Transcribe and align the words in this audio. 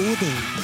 Uday. 0.00 0.59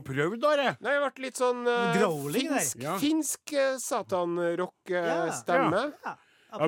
har 0.00 0.06
prøvd, 0.08 0.40
dere. 0.42 0.72
Nei, 0.80 0.96
jeg 0.96 1.04
ble 1.04 1.26
litt 1.26 1.40
sånn 1.40 1.62
uh, 1.68 1.92
Growling, 1.96 2.50
finsk, 2.56 2.88
finsk 3.04 3.54
eh, 3.54 3.76
uh, 3.76 3.80
satanrock-stemme. 3.84 5.84
Uh, 5.86 6.08
ja 6.08 6.16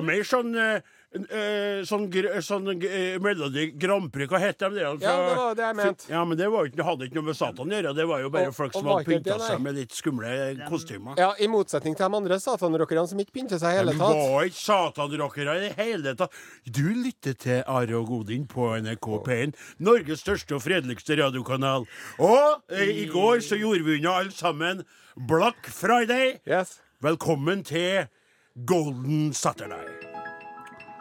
mer 0.03 0.23
sånn 0.27 0.81
Uh, 1.13 1.29
eh, 1.29 1.83
sånn, 1.85 2.07
gr 2.09 2.25
sånn 2.41 2.65
uh, 2.73 3.17
Melodi 3.21 3.67
Grand 3.77 4.09
Prix, 4.09 4.25
hva 4.31 4.39
heter 4.41 4.71
de? 4.71 4.79
der? 4.79 4.85
Ja, 4.85 4.95
det 4.97 5.35
var 5.37 5.57
det 5.59 5.65
jeg 5.67 5.77
mente. 5.77 6.07
Ja, 6.09 6.23
men 6.25 6.39
det, 6.39 6.47
var, 6.49 6.65
ikke- 6.65 6.85
hadde 6.87 7.05
ikke 7.05 7.17
noe 7.19 7.27
med 7.27 7.37
Satan 7.37 7.69
å 7.69 7.75
gjøre. 7.75 7.91
Det 7.93 8.05
var 8.09 8.23
jo 8.23 8.31
bare 8.33 8.47
Og- 8.49 8.55
folk 8.57 8.73
som 8.73 8.89
hadde 8.89 9.05
pynta 9.05 9.37
seg 9.39 9.61
med 9.61 9.75
litt 9.77 9.93
skumle 9.93 10.31
kostymer. 10.71 11.13
Ja, 11.21 11.33
I 11.37 11.47
motsetning 11.53 11.95
til 11.95 12.09
de 12.09 12.17
andre 12.17 12.39
satanrockerne 12.41 13.07
som 13.07 13.21
ikke 13.21 13.35
pynter 13.37 13.61
seg 13.61 13.75
i 13.75 13.77
hele 13.77 13.93
tatt. 13.93 14.17
De 14.17 14.25
var 14.33 14.49
ikke 14.49 14.63
satanrockere 14.63 15.55
i 15.57 15.67
det 15.67 15.75
hele 15.77 16.15
tatt. 16.17 16.33
Du 16.65 16.89
lytter 16.89 17.37
til 17.37 17.61
Are 17.67 17.93
og 17.99 18.07
Godin 18.09 18.47
på 18.47 18.73
NRK 18.81 19.07
P1, 19.27 19.53
Norges 19.85 20.25
største 20.25 20.57
og 20.57 20.65
fredeligste 20.65 21.19
radiokanal. 21.21 21.85
Og 22.17 22.63
uh, 22.73 22.81
i 22.81 23.05
går 23.05 23.45
så 23.45 23.59
gjorde 23.61 23.85
vi 23.85 23.99
unna 23.99 24.17
alle 24.23 24.33
sammen 24.33 24.81
Black 25.15 25.69
Friday. 25.69 26.39
Yes. 26.49 26.79
Velkommen 27.03 27.61
til 27.63 28.07
Golden 28.55 29.33
Saturday. 29.33 29.87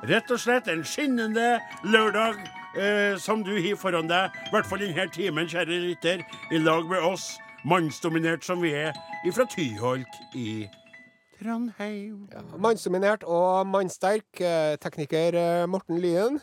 Rett 0.08 0.30
og 0.32 0.40
slett 0.40 0.66
en 0.72 0.80
skinnende 0.88 1.58
lørdag 1.84 2.38
eh, 2.80 3.18
som 3.20 3.42
du 3.44 3.52
har 3.54 3.76
foran 3.78 4.08
deg. 4.10 4.32
I 4.48 4.54
hvert 4.54 4.66
fall 4.70 4.80
denne 4.82 5.04
timen, 5.12 5.46
kjære 5.50 5.76
lytter, 5.84 6.24
i 6.50 6.58
lag 6.62 6.88
med 6.90 7.04
oss, 7.04 7.34
mannsdominert 7.68 8.42
som 8.46 8.62
vi 8.64 8.72
er, 8.74 8.96
ifra 9.28 9.44
Tyholt 9.52 10.16
i 10.34 10.64
Trondheim. 11.38 12.24
Mannsdominert 12.56 13.22
og 13.28 13.66
mannsterk. 13.68 14.26
eh, 14.40 14.74
Tekniker 14.80 15.36
eh, 15.36 15.66
Morten 15.68 16.00
Lyen. 16.00 16.40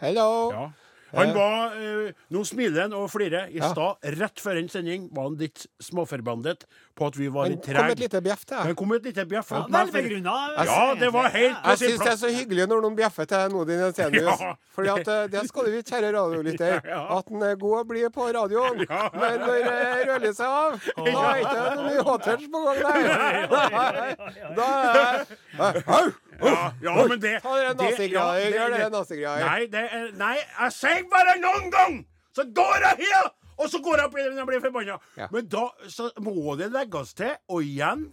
Hello. 0.00 0.28
Ja. 0.54 0.68
Han 1.16 1.30
var 1.34 1.72
eh, 1.78 2.12
Nå 2.30 2.42
smiler 2.44 2.82
han 2.82 2.92
og 2.92 3.06
flirer. 3.10 3.48
I 3.48 3.58
Ja. 3.62 3.70
stad, 3.72 3.96
rett 4.18 4.40
før 4.40 4.58
en 4.60 4.68
sending, 4.68 5.08
var 5.14 5.22
han 5.30 5.36
litt 5.40 5.66
småforbandet 5.80 6.64
på 6.98 7.06
at 7.06 7.16
vi 7.16 7.28
var 7.32 7.46
Han 7.48 7.52
litt 7.54 7.64
kom 7.64 7.74
et 7.74 7.80
trege. 7.80 7.98
lite 8.02 8.20
bjeff 8.22 8.44
til. 8.44 8.56
Han 8.58 8.74
kom 8.74 8.88
med 8.88 9.00
et 9.06 9.08
lite 9.14 9.24
bjeff. 9.30 9.50
Ja, 9.50 9.60
mot 9.62 9.70
meg, 9.70 9.92
Vel 9.92 10.02
begrunna. 10.02 10.34
Ja, 10.66 10.94
det 11.00 11.12
var 11.14 11.28
helt 11.30 11.56
på 11.62 11.68
Jeg 11.70 11.78
sin 11.78 11.88
syns 11.90 12.04
det 12.04 12.12
er 12.12 12.20
så 12.20 12.28
hyggelig 12.34 12.66
når 12.68 12.82
noen 12.84 12.96
bjeffer 12.98 13.24
til 13.30 13.48
Nodin 13.54 13.80
Jensenius. 13.86 14.40
Ja. 14.40 14.54
Fordi 14.74 14.88
at 14.94 15.08
eh, 15.08 15.26
det 15.32 15.48
skal 15.48 15.64
du 15.64 15.70
vite, 15.70 15.90
kjære 15.90 16.12
radiolytter, 16.18 16.80
Ja. 16.92 17.00
at 17.18 17.24
han 17.32 17.42
er 17.42 17.56
god 17.56 17.78
å 17.80 17.84
bli 17.88 18.04
på 18.14 18.28
radioen. 18.34 18.84
Ja. 18.88 19.08
Men 19.14 19.40
når 19.40 19.64
det 19.64 20.08
rører 20.12 20.32
seg 20.34 20.46
av, 20.46 20.80
da 20.96 21.24
er 21.32 21.42
ikke 21.42 21.60
det 21.64 21.86
ny 21.88 21.96
hot-touch 22.04 22.46
på 22.52 22.64
gang 22.66 22.78
nei. 23.08 24.14
Da 24.56 24.68
er 24.92 25.82
Au! 25.86 26.12
Ja, 26.38 26.72
ja, 26.82 26.94
men 27.08 27.20
det 27.20 27.34
Ta 27.42 27.56
den 27.58 27.76
nazigreia. 27.80 28.50
Gjør 28.52 28.76
det-. 28.76 29.42
Nei, 29.42 29.66
det 29.72 29.82
er, 29.90 30.06
nei, 30.20 30.36
jeg 30.36 30.74
sier 30.76 31.04
bare 31.10 31.34
noen 31.42 31.68
gang! 31.74 31.98
Så 32.36 32.44
går 32.54 32.84
jeg 32.84 33.08
her! 33.08 33.30
Og 33.58 33.66
så 33.72 33.80
går 33.82 33.98
jeg 33.98 34.06
opp 34.06 34.16
igjen 34.20 34.36
jeg 34.38 34.46
blir 34.46 34.60
forbanna. 34.62 34.98
Ja. 35.18 35.26
Men 35.34 35.48
da 35.50 35.64
så 35.90 36.10
må 36.22 36.54
det 36.60 36.70
legges 36.74 37.14
til, 37.18 37.34
og 37.50 37.62
igjen 37.66 38.12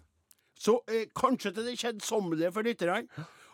Så 0.57 0.79
eh, 0.87 1.03
kanskje 1.13 1.51
til 1.51 1.65
det 1.67 1.75
kjedsommelige 1.77 2.49
for 2.55 2.63
lytterne, 2.65 3.03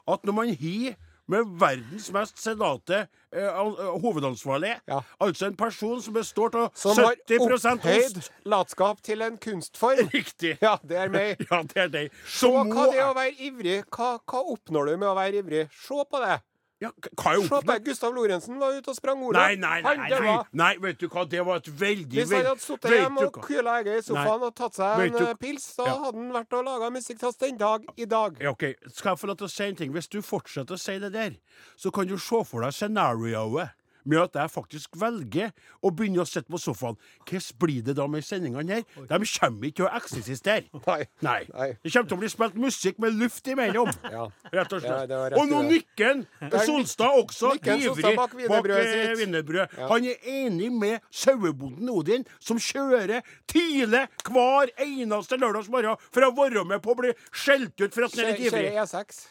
at 0.08 0.24
når 0.24 0.36
man 0.38 0.52
har 0.54 0.94
med 1.28 1.48
verdens 1.62 2.10
mest 2.12 2.40
sedate 2.42 3.06
eh, 3.32 3.46
eh, 3.46 4.78
Ja. 4.88 5.02
altså 5.20 5.46
en 5.48 5.56
person 5.56 6.02
som 6.02 6.14
består 6.14 6.56
av 6.56 6.70
Som 6.76 6.98
har 6.98 7.16
70 7.28 7.40
opphøyd 7.40 8.18
ost 8.18 8.32
latskap 8.46 9.02
til 9.04 9.22
en 9.22 9.38
kunstform. 9.38 10.10
Riktig. 10.14 10.58
Ja, 10.62 10.78
det 10.84 10.98
er 10.98 11.10
meg. 11.14 11.38
Ja, 11.52 11.62
det 11.64 11.78
er 11.86 11.92
deg. 11.94 12.16
Se 12.28 12.48
hva 12.52 12.64
må 12.68 12.88
det 12.92 13.04
å 13.06 13.14
være 13.18 13.36
ivrig. 13.40 13.82
Hva, 13.90 14.18
hva 14.26 14.44
oppnår 14.56 14.92
du 14.92 14.98
med 14.98 15.10
å 15.10 15.16
være 15.18 15.44
ivrig? 15.44 15.68
Se 15.86 16.04
på 16.10 16.24
det. 16.24 16.40
Ja, 16.82 16.90
Hva 17.16 17.34
Se 17.42 17.48
på. 17.62 17.76
Gustav 17.86 18.14
Lorentzen 18.16 18.58
var 18.60 18.74
ute 18.74 18.90
og 18.90 18.96
sprang 18.98 19.22
ordet. 19.24 19.42
Nei, 19.42 19.56
nei, 19.56 19.82
nei, 19.86 19.96
nei, 20.10 20.20
nei, 20.20 20.38
nei, 20.64 20.72
vet 20.82 21.00
du 21.00 21.08
hva, 21.08 21.26
det 21.30 21.44
var 21.46 21.62
et 21.62 21.70
veldig 21.82 22.18
Hvis 22.18 22.32
han 22.34 22.46
hadde 22.46 22.60
sittet 22.66 22.92
hjemme 22.98 23.26
og 23.28 23.38
kyla 23.46 23.76
egget 23.82 24.00
i 24.00 24.06
sofaen 24.10 24.48
og 24.50 24.56
tatt 24.56 24.74
seg 24.80 25.06
en 25.06 25.12
du- 25.14 25.28
eh, 25.28 25.34
pils, 25.36 25.68
så 25.78 25.86
Ja. 25.86 25.96
hadde 26.06 26.18
han 26.18 26.32
vært 26.34 26.54
og 26.58 26.66
laga 26.66 26.90
musikk 26.92 27.20
til 27.20 27.28
oss 27.30 27.36
den 27.38 27.58
dag 27.58 27.86
i 27.98 28.06
dag. 28.06 28.38
Ja, 28.42 28.50
ok, 28.50 28.76
Skal 28.94 29.12
jeg 29.12 29.20
få 29.20 29.28
lov 29.28 29.38
til 29.38 29.48
å 29.48 29.50
si 29.52 29.64
en 29.64 29.76
ting? 29.76 29.92
Hvis 29.94 30.10
du 30.10 30.22
fortsetter 30.22 30.74
å 30.76 30.80
si 30.80 30.98
det 31.00 31.12
der, 31.14 31.32
så 31.78 31.92
kan 31.94 32.08
du 32.08 32.18
se 32.18 32.44
for 32.44 32.62
deg 32.62 32.72
scenarioet 32.74 33.72
med 34.04 34.22
at 34.24 34.38
jeg 34.42 34.54
faktisk 34.54 34.98
velger 35.02 35.52
å 35.82 35.92
begynne 35.94 36.24
å 36.24 36.28
sitte 36.28 36.52
på 36.52 36.60
sofaen. 36.62 36.98
Hvordan 37.26 37.58
blir 37.62 37.86
det 37.86 37.96
da 38.00 38.08
med 38.12 38.26
sendingene 38.26 38.82
her? 38.82 38.86
De 39.10 39.30
kommer 39.34 39.70
ikke 39.70 39.82
til 39.82 39.88
å 39.88 39.92
eksistere. 40.00 40.66
Nei. 40.88 41.02
Nei. 41.26 41.40
Nei. 41.52 41.70
Det 41.82 41.94
kommer 41.94 42.12
til 42.12 42.18
å 42.18 42.22
bli 42.24 42.32
spilt 42.32 42.58
musikk 42.62 43.02
med 43.04 43.18
luft 43.20 43.52
imellom. 43.52 43.92
Ja. 44.12 44.26
Rett 44.52 44.74
og 44.76 44.82
slett. 44.84 45.08
var 45.12 45.30
rett 45.32 45.40
og 45.40 45.48
nå 45.48 45.62
nikker 45.70 46.24
er 46.44 46.64
Solstad 46.68 47.16
også 47.16 47.54
Nikken 47.56 47.84
ivrig 47.86 48.12
bak 48.18 48.34
wienerbrødet 48.36 48.82
eh, 48.82 49.14
sitt. 49.22 49.78
Ja. 49.80 49.88
Han 49.88 50.08
er 50.10 50.26
enig 50.28 50.68
med 50.76 51.06
sauebonden 51.16 51.92
Odin, 51.94 52.26
som 52.44 52.60
kjører 52.60 53.24
tidlig 53.50 54.04
hver 54.28 54.74
eneste 54.84 55.40
lørdagsmorgen 55.40 56.02
for 56.10 56.28
å 56.28 56.34
være 56.42 56.66
med 56.68 56.84
på 56.84 56.92
å 56.92 56.98
bli 57.00 57.14
skjelt 57.32 57.78
ut 57.80 57.94
for 57.94 58.08
at 58.10 58.18
han 58.18 58.26
er 58.26 58.34
litt 58.34 58.50
ivrig. 58.50 58.66
Kjører 58.74 58.84
E6. 58.84 59.22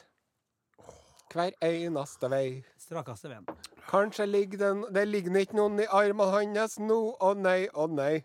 Hver 1.31 1.55
eneste 1.63 2.31
vei. 2.33 2.47
Strakeste 2.91 3.29
veien. 3.31 3.45
Kanskje 3.87 4.25
ligger 4.27 4.59
den, 4.59 4.81
det 4.91 5.05
ligger 5.07 5.37
ikke 5.39 5.55
noen 5.55 5.79
i 5.79 5.87
armene 5.87 6.27
hans 6.59 6.75
nå. 6.83 6.99
Å 7.23 7.35
nei, 7.39 7.69
å 7.71 7.87
nei. 7.87 8.25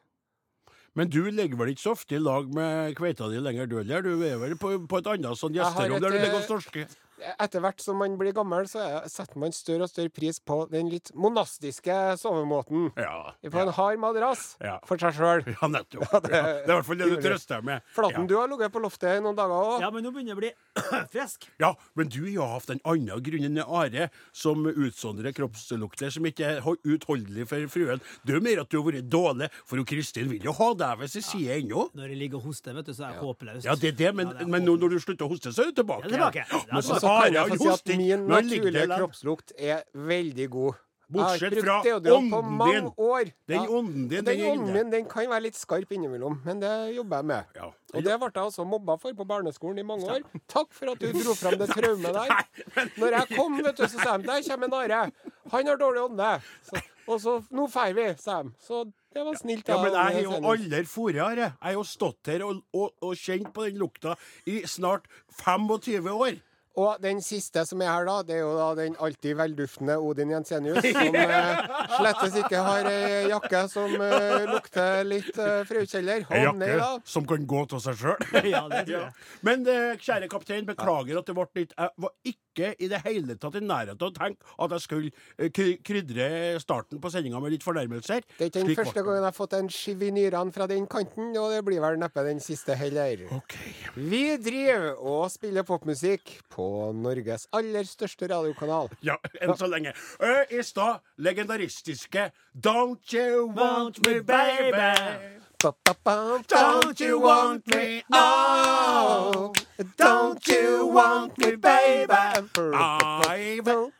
Men 0.97 1.11
du 1.11 1.19
ligger 1.27 1.59
vel 1.59 1.73
ikke 1.75 1.83
så 1.83 1.93
ofte 1.93 2.15
i 2.17 2.21
lag 2.23 2.49
med 2.55 2.95
kveita 2.97 3.27
di 3.29 3.41
lenger, 3.43 3.69
du 3.69 3.75
heller? 3.77 4.01
Du 4.01 4.23
er 4.25 4.39
vel 4.41 4.55
på, 4.57 4.71
på 4.89 5.01
et 5.01 5.09
annet 5.11 5.37
sånn 5.37 5.53
gjesterom 5.53 6.01
der 6.01 6.15
du 6.15 6.17
ligger 6.17 6.39
og 6.39 6.41
eh, 6.41 6.47
storsker? 6.47 6.95
Etter 7.39 7.61
hvert 7.63 7.79
som 7.81 7.95
man 8.01 8.17
blir 8.19 8.33
gammel, 8.35 8.65
så 8.67 8.81
er, 8.83 9.05
setter 9.11 9.39
man 9.39 9.53
større 9.55 9.85
og 9.87 9.89
større 9.91 10.11
pris 10.11 10.39
på 10.43 10.57
den 10.71 10.89
litt 10.91 11.11
monastiske 11.15 11.95
sovemåten. 12.19 12.89
Ja. 12.99 13.31
På 13.51 13.61
en 13.61 13.71
hard 13.77 13.99
madrass 14.03 14.57
Ja. 14.63 14.77
for 14.85 14.97
seg 14.99 15.15
sjøl. 15.15 15.43
Ja, 15.55 15.69
nettopp. 15.71 16.03
det 16.25 16.33
Ja, 16.35 16.41
det 16.43 16.67
er 16.67 16.73
i 16.73 16.75
hvert 16.75 16.87
fall 16.89 16.99
det 16.99 17.07
du 17.13 17.15
trøster 17.23 17.55
deg 17.61 17.67
med. 17.69 17.85
Flaten, 17.95 18.25
ja. 18.25 18.27
du 18.27 18.35
har 18.39 18.49
ligget 18.51 18.73
på 18.75 18.81
loftet 18.83 19.15
i 19.19 19.23
noen 19.23 19.37
dager 19.37 19.55
òg. 19.55 19.77
Ja, 19.85 19.89
men 19.95 20.03
nå 20.03 20.11
begynner 20.15 20.33
jeg 20.33 20.37
å 20.37 20.41
bli 20.43 20.51
frisk. 21.15 21.47
Ja, 21.61 21.71
men 21.95 22.11
du 22.11 22.19
har 22.35 22.51
hatt 22.57 22.69
en 22.75 22.81
annen 22.83 23.23
grunn 23.25 23.47
enn 23.47 23.61
Are, 23.65 24.09
som 24.35 24.65
utsondrer 24.67 25.31
kroppslukter 25.35 26.11
som 26.13 26.27
ikke 26.27 26.49
er 26.57 26.61
ho- 26.65 26.75
utholdelig 26.83 27.47
for 27.49 27.63
fruen. 27.71 28.03
Det 28.27 28.35
er 28.35 28.43
mer 28.43 28.63
at 28.65 28.69
du 28.73 28.77
har 28.81 28.87
vært 28.89 29.07
dårlig, 29.13 29.47
for 29.65 29.79
Kristin 29.87 30.27
vil 30.33 30.43
jo 30.49 30.53
ha 30.59 30.69
deg 30.83 30.99
ved 31.05 31.11
sin 31.15 31.23
side 31.25 31.61
ennå. 31.61 31.87
Når 31.95 32.11
jeg 32.11 32.19
ligger 32.25 32.41
og 32.41 32.49
hoster, 32.51 32.75
vet 32.75 32.89
du, 32.89 32.93
så 32.97 33.07
er 33.07 33.15
jeg 33.15 33.23
håpløs. 33.23 33.63
Ja, 33.69 33.75
det 33.79 33.93
er 33.93 33.97
det, 34.03 34.11
men, 34.19 34.27
Ja, 34.33 34.39
det 34.41 34.47
er 34.47 34.51
men 34.57 34.65
nå 34.67 34.75
når 34.81 34.95
du 34.95 34.99
slutter 35.03 35.27
å 35.27 35.31
hoste, 35.31 35.53
så 35.55 35.63
er 35.65 35.71
du 35.71 35.79
tilbake. 35.81 36.09
Ja, 36.09 36.13
tilbake. 36.17 36.45
Ja, 36.51 36.61
Ja, 36.65 36.73
men 36.75 36.83
så 36.85 36.99
så 37.05 37.11
Så 37.13 37.19
kan 37.21 37.37
jeg 37.37 37.53
få 37.53 37.61
si 37.61 37.69
at 37.75 37.93
min 38.01 38.25
naturlige 38.33 38.87
kroppslukt 38.95 39.55
er 39.57 39.85
veldig 39.93 40.49
god. 40.57 40.81
Bortsett 41.05 41.53
fra 41.61 41.75
ånden 42.15 42.61
din. 42.65 42.87
år. 42.97 43.29
Den 43.47 43.67
ånden 43.69 44.07
din, 44.09 44.25
den 44.25 44.25
den 44.25 44.45
ånden 44.51 44.73
min 44.73 44.91
den 44.91 45.05
kan 45.05 45.29
være 45.29 45.43
litt 45.45 45.57
skarp 45.57 45.91
innimellom, 45.93 46.39
men 46.45 46.59
det 46.63 46.71
jobber 46.95 47.21
jeg 47.21 47.25
med. 47.29 47.51
Ja. 47.55 47.67
Og 47.93 48.03
det 48.07 48.15
ble 48.23 48.31
jeg 48.33 48.41
også 48.49 48.65
mobba 48.65 48.95
for 48.97 49.13
på 49.13 49.27
barneskolen 49.29 49.79
i 49.79 49.85
mange 49.85 50.09
år. 50.09 50.25
Takk 50.49 50.73
for 50.73 50.95
at 50.95 50.99
du 51.03 51.11
dro 51.13 51.35
fram 51.37 51.59
det 51.61 51.69
traumet 51.77 52.17
der. 52.17 52.89
Når 52.97 53.17
jeg 53.19 53.37
kom, 53.37 53.61
vet 53.61 53.77
du, 53.77 53.85
så 53.85 54.01
sa 54.01 54.17
de 54.17 54.25
der 54.25 54.41
kommer 54.49 54.71
en 54.71 54.77
Are. 54.79 55.11
Han 55.53 55.67
har 55.69 55.77
dårlig 55.77 56.01
ånde. 56.07 56.31
Så, 56.65 56.81
og 57.05 57.21
så 57.21 57.37
Nå 57.53 57.67
drar 57.69 57.93
vi, 57.93 58.07
sa 58.17 58.41
de. 58.41 58.55
Så 58.65 58.81
det 59.13 59.23
var 59.29 59.37
snilt. 59.39 59.69
Ja, 59.69 59.77
men 59.83 59.93
jeg 59.93 60.17
har 60.17 60.21
jo 60.25 60.41
aldri 60.41 60.81
vært 60.89 61.21
her. 61.21 61.37
Jeg 61.37 61.53
har 61.61 61.77
jo 61.77 61.85
stått 61.85 62.33
her 62.33 62.43
og, 62.49 62.65
og, 62.73 62.91
og 63.05 63.13
kjent 63.15 63.53
på 63.53 63.69
den 63.69 63.77
lukta 63.77 64.17
i 64.49 64.63
snart 64.65 65.05
25 65.45 66.09
år. 66.17 66.41
Og 66.75 66.97
den 66.99 67.21
siste 67.23 67.61
som 67.67 67.79
er 67.81 67.87
her, 67.87 68.03
da, 68.07 68.15
det 68.27 68.35
er 68.35 68.41
jo 68.43 68.53
da 68.57 68.65
den 68.75 68.97
alltid 68.99 69.37
velduftende 69.39 69.95
Odin 70.03 70.33
Jensenius, 70.33 70.81
som 70.97 71.15
eh, 71.15 71.61
slettes 71.95 72.35
ikke 72.41 72.63
har 72.65 72.89
ei 72.91 73.29
jakke 73.31 73.61
som 73.71 73.93
eh, 74.03 74.43
lukter 74.51 75.05
litt 75.07 75.29
eh, 75.39 75.61
frøkjeller. 75.69 76.25
Ei 76.35 76.41
jakke 76.43 76.71
da 76.81 76.89
som 77.07 77.27
kan 77.29 77.45
gå 77.47 77.61
av 77.69 77.79
seg 77.85 78.01
sjøl. 78.01 78.25
Ja, 78.55 78.65
det 78.71 78.81
tror 78.89 79.05
jeg. 79.05 79.13
Men 79.47 79.63
eh, 79.71 79.95
kjære 80.03 80.27
kaptein, 80.31 80.67
beklager 80.67 81.21
at 81.21 81.29
det 81.31 81.37
ble 81.37 81.47
litt 81.61 81.71
Jeg 81.79 81.95
var 82.03 82.11
ikke 82.27 82.73
i 82.83 82.87
det 82.91 82.99
hele 83.03 83.35
tatt 83.39 83.55
i 83.59 83.61
nærheten 83.63 83.99
av 83.99 84.11
å 84.11 84.15
tenke 84.15 84.51
at 84.65 84.75
jeg 84.75 84.83
skulle 84.83 85.09
eh, 85.39 85.49
kry- 85.55 85.79
krydre 85.83 86.27
starten 86.63 86.99
på 87.03 87.11
sendinga 87.13 87.39
med 87.43 87.55
litt 87.55 87.63
fornærmelser. 87.65 88.23
Det 88.35 88.45
er 88.45 88.51
ikke 88.51 88.59
den 88.59 88.67
Slik 88.69 88.75
ble 88.75 88.83
første 88.83 88.99
det. 88.99 89.05
gangen 89.07 89.21
jeg 89.23 89.29
har 89.29 89.39
fått 89.39 89.55
en 89.61 89.71
skiv 89.75 90.03
i 90.07 90.11
nyrene 90.19 90.55
fra 90.55 90.67
den 90.71 90.85
kanten, 90.91 91.31
og 91.39 91.55
det 91.55 91.63
blir 91.67 91.81
vel 91.83 91.99
neppe 92.03 92.23
den 92.27 92.43
siste 92.43 92.75
heller. 92.79 93.25
OK. 93.39 93.57
Vi 93.95 94.23
driver 94.43 94.91
og 94.99 95.25
spiller 95.33 95.63
popmusikk 95.67 96.35
på 96.51 96.64
Norges 96.95 97.47
aller 97.53 97.83
største 97.87 98.27
radiokanal. 98.31 98.89
Ja, 99.05 99.15
enn 99.41 99.55
så 99.57 99.67
lenge. 99.71 99.93
Ø, 100.19 100.33
I 100.51 100.63
stad 100.63 100.99
legendaristiske 101.17 102.31
Don't 102.55 103.13
you 103.13 103.47
want 103.55 103.99
me, 104.07 104.19
baby? 104.21 105.41
Ba, 105.63 105.71
ba, 105.85 105.93
ba. 106.03 106.15
Don't 106.51 106.99
you 106.99 107.19
want 107.19 107.67
me? 107.67 108.03
Oh, 108.13 109.53
Don't 109.97 110.47
you 110.47 110.87
want 110.93 111.37
me, 111.37 111.55
baby? 111.55 112.13
I 112.13 113.59
want 113.65 113.93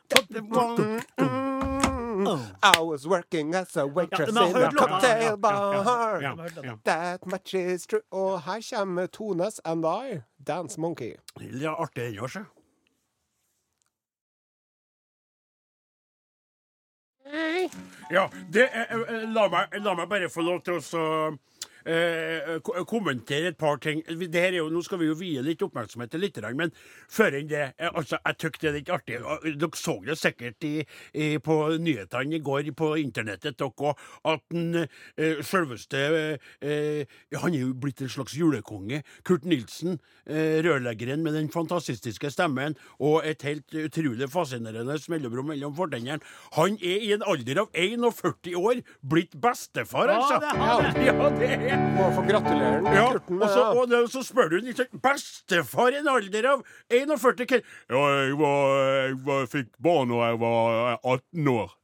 I 2.62 2.80
was 2.80 3.06
working 3.06 3.54
as 3.54 3.76
a 3.76 3.86
waitress 3.86 4.34
Ja, 4.34 4.46
in 4.46 4.56
a 4.56 4.72
cocktail 4.72 5.36
bar. 5.36 6.20
Ja, 6.22 6.36
ja. 6.62 6.76
That 6.84 7.26
much 7.26 7.54
is 7.54 7.86
true. 7.86 8.00
Og 8.10 8.42
her 8.42 8.60
kommer 8.60 9.06
Tones 9.06 9.60
and 9.64 9.84
I, 9.84 10.22
Dance 10.46 10.80
Monkey. 10.80 11.14
Litt 11.40 11.66
artig 11.68 12.12
den 12.12 12.18
òg, 12.22 12.30
sjø. 12.30 12.44
Ja, 18.12 18.28
det 18.52 18.68
er, 18.70 18.92
eh, 18.92 19.24
la, 19.32 19.48
meg, 19.50 19.76
la 19.82 19.94
meg 19.98 20.08
bare 20.10 20.30
få 20.30 20.44
lov 20.46 20.60
til 20.66 20.78
å 20.78 20.82
eh, 21.86 22.58
kommentere 22.88 23.52
et 23.52 23.58
par 23.58 23.78
ting. 23.82 24.02
Det 24.06 24.40
her 24.40 24.52
er 24.52 24.60
jo, 24.60 24.70
nå 24.72 24.82
skal 24.84 25.00
vi 25.00 25.10
jo 25.10 25.16
vie 25.18 25.42
litt 25.44 25.62
oppmerksomhet 25.64 26.12
til 26.12 26.24
lytterne, 26.24 26.54
men 26.58 26.72
før 27.12 27.38
enn 27.38 27.50
det 27.50 27.62
eh, 27.68 27.90
altså, 27.92 28.18
Jeg 28.26 28.38
syns 28.40 28.60
det 28.60 28.70
er 28.70 28.76
litt 28.78 28.92
artig. 28.92 29.20
Dere 29.46 29.80
så 29.80 29.96
det 30.06 30.18
sikkert 30.20 30.66
i, 30.66 30.74
i, 31.14 31.28
på 31.42 31.56
nyhetene 31.82 32.38
i 32.38 32.42
går 32.44 32.72
på 32.76 32.92
internettet, 33.00 33.58
dere 33.60 33.94
at 34.26 34.44
den 34.52 34.82
eh, 34.82 35.42
selveste 35.46 36.02
eh, 36.60 37.16
Han 37.42 37.54
er 37.54 37.62
jo 37.62 37.74
blitt 37.78 38.02
en 38.02 38.12
slags 38.12 38.36
julekonge. 38.38 39.02
Kurt 39.26 39.46
Nilsen, 39.48 40.00
eh, 40.26 40.58
rørleggeren 40.66 41.22
med 41.24 41.36
den 41.38 41.50
fantastiske 41.52 42.30
stemmen 42.32 42.76
og 42.98 43.26
et 43.26 43.44
helt 43.46 43.74
utrolig 43.86 44.30
fascinerende 44.32 44.98
mellomrom 45.12 45.52
mellom 45.52 45.74
fortennene. 45.76 46.22
Han 46.56 46.78
er 46.80 47.06
i 47.06 47.12
en 47.14 47.24
alder 47.26 47.62
av 47.64 47.70
41 47.76 48.56
år 48.56 48.82
blitt 49.02 49.36
bestefar, 49.40 50.10
Ja, 50.10 50.20
altså! 50.20 50.94
Ja, 51.06 51.28
det 51.38 51.52
er 51.54 51.75
Må 51.96 52.06
få 52.12 52.22
gratulere 52.26 52.80
den, 52.84 52.92
ja, 52.92 53.06
Kurten. 53.14 53.38
og 53.42 53.48
så, 53.52 53.62
og 53.80 53.88
det, 53.90 54.00
så 54.12 54.20
spør 54.24 54.50
du 54.52 54.56
ikke 54.60 54.86
Bestefar 55.02 55.94
i 55.94 56.00
en 56.02 56.08
alder 56.12 56.48
av 56.52 56.62
41 56.92 57.46
hva- 57.48 57.62
Ja, 57.90 58.02
jeg, 58.26 58.36
var, 58.40 58.76
jeg 59.06 59.16
var, 59.26 59.46
fikk 59.52 59.70
barn 59.82 60.12
da 60.12 60.20
jeg 60.30 60.38
var 60.42 60.98
18 61.02 61.50
år. 61.54 61.74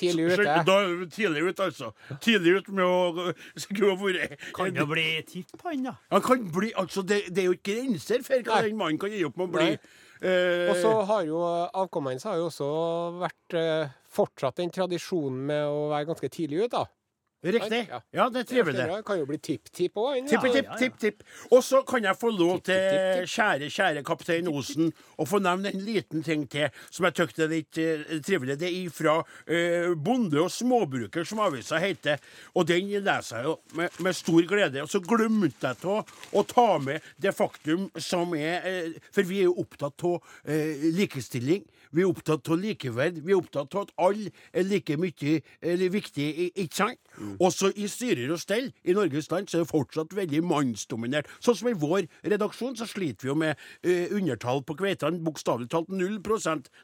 Tidlig 0.00 0.26
Så- 0.34 0.42
ute. 0.42 0.58
Da, 0.66 0.76
tidlig 1.14 1.42
ut, 1.50 1.60
altså. 1.60 1.90
Tidlig 2.24 2.54
ut 2.60 2.68
med 2.72 2.84
å 2.84 3.32
skulle 3.62 3.90
ha 3.92 3.96
vært 4.00 4.36
Kan 4.56 4.74
jo 4.74 4.86
bli 4.90 5.06
tipp, 5.28 5.50
han, 5.66 5.82
da. 5.90 5.94
Han 6.10 6.22
kan 6.24 6.46
bli 6.54 6.70
Altså, 6.80 7.02
det, 7.06 7.22
det 7.34 7.44
er 7.44 7.50
jo 7.50 7.56
ikke 7.58 7.74
grenser 7.76 8.22
for 8.26 8.46
hva 8.46 8.62
den 8.66 8.78
mannen 8.80 8.98
kan 9.02 9.12
gi 9.12 9.24
opp 9.28 9.36
med 9.36 9.50
å 9.50 9.52
bli. 9.58 9.74
Eh, 10.20 10.70
Og 10.70 10.76
så 10.80 10.94
har 11.08 11.24
jo 11.28 11.42
avkommet 11.44 12.16
hans 12.18 12.24
har 12.28 12.36
jo 12.40 12.48
også 12.50 12.70
vært 13.22 13.54
eh, 13.60 13.92
fortsatt 14.10 14.56
den 14.60 14.72
tradisjonen 14.74 15.46
med 15.52 15.64
å 15.68 15.86
være 15.92 16.08
ganske 16.10 16.28
tidlig 16.32 16.64
ute, 16.66 16.74
da. 16.80 16.86
Riktig. 17.42 17.88
Ja. 18.12 18.28
Det 18.28 18.42
er 18.42 18.44
trivelig. 18.44 18.82
Det 18.84 19.04
kan 19.06 19.16
jo 19.16 19.26
bli 19.28 19.38
tipp-tipp 19.40 19.96
òg, 19.96 20.08
han. 20.12 20.26
Tipp, 20.28 20.42
da. 20.44 20.50
tipp, 20.52 20.72
tipp, 20.78 20.98
tipp. 21.00 21.22
Og 21.48 21.62
så 21.64 21.80
kan 21.88 22.04
jeg 22.04 22.18
få 22.20 22.32
lov 22.36 22.60
til, 22.68 23.24
kjære, 23.24 23.70
kjære 23.72 24.02
kaptein 24.04 24.50
Osen, 24.52 24.90
å 25.16 25.24
få 25.28 25.40
nevne 25.40 25.72
en 25.72 25.84
liten 25.86 26.24
ting 26.26 26.44
til 26.52 26.68
som 26.92 27.08
jeg 27.08 27.16
syns 27.16 27.40
er 27.40 27.50
litt 27.54 27.80
eh, 27.80 28.04
trivelig. 28.26 28.58
Det 28.60 28.68
er 28.68 28.76
ifra 28.82 29.16
eh, 29.48 29.88
Bonde 29.96 30.42
og 30.42 30.52
småbruker, 30.52 31.24
som 31.24 31.40
avisa 31.46 31.80
heter. 31.80 32.20
Og 32.60 32.68
den 32.68 32.92
leser 33.00 33.40
jeg 33.40 33.48
jo 33.48 33.56
med, 33.78 33.96
med 34.04 34.20
stor 34.20 34.44
glede. 34.52 34.84
Og 34.84 34.92
så 34.92 35.00
glemte 35.00 35.72
jeg 35.72 35.80
til 35.80 35.96
å, 35.96 36.44
ta 36.50 36.68
med 36.82 37.08
det 37.22 37.32
faktum 37.36 37.88
som 37.96 38.36
er 38.36 38.68
eh, 38.68 39.00
For 39.14 39.24
vi 39.24 39.40
er 39.40 39.48
jo 39.48 39.60
opptatt 39.64 40.04
av 40.04 40.20
likestilling. 40.96 41.64
Vi 41.92 42.02
er 42.04 42.10
opptatt 42.10 42.48
av 42.50 42.58
likeverd. 42.60 43.18
Vi 43.24 43.32
er 43.34 43.38
opptatt 43.40 43.74
av 43.74 43.86
at 43.88 43.92
alle 43.98 44.30
er 44.54 44.66
like 44.66 44.96
mye 45.00 45.40
eller 45.62 45.90
viktig, 45.90 46.26
i- 46.46 46.52
ikke 46.64 46.74
sant? 46.76 46.98
Også 47.42 47.72
i 47.76 47.88
styrer 47.90 48.30
og 48.32 48.38
stell 48.40 48.70
i 48.84 48.92
Norges 48.96 49.30
land 49.30 49.48
så 49.50 49.58
er 49.58 49.64
det 49.64 49.70
fortsatt 49.72 50.14
veldig 50.14 50.42
mannsdominert. 50.46 51.26
Sånn 51.42 51.56
som 51.58 51.68
i 51.68 51.74
vår 51.74 52.06
redaksjon 52.24 52.76
så 52.78 52.86
sliter 52.88 53.26
vi 53.26 53.28
jo 53.32 53.34
med 53.34 53.56
uh, 53.84 54.06
undertall 54.16 54.62
på 54.62 54.76
kveitene. 54.78 55.20
Bokstavelig 55.24 55.68
talt 55.72 55.88
0 55.90 56.20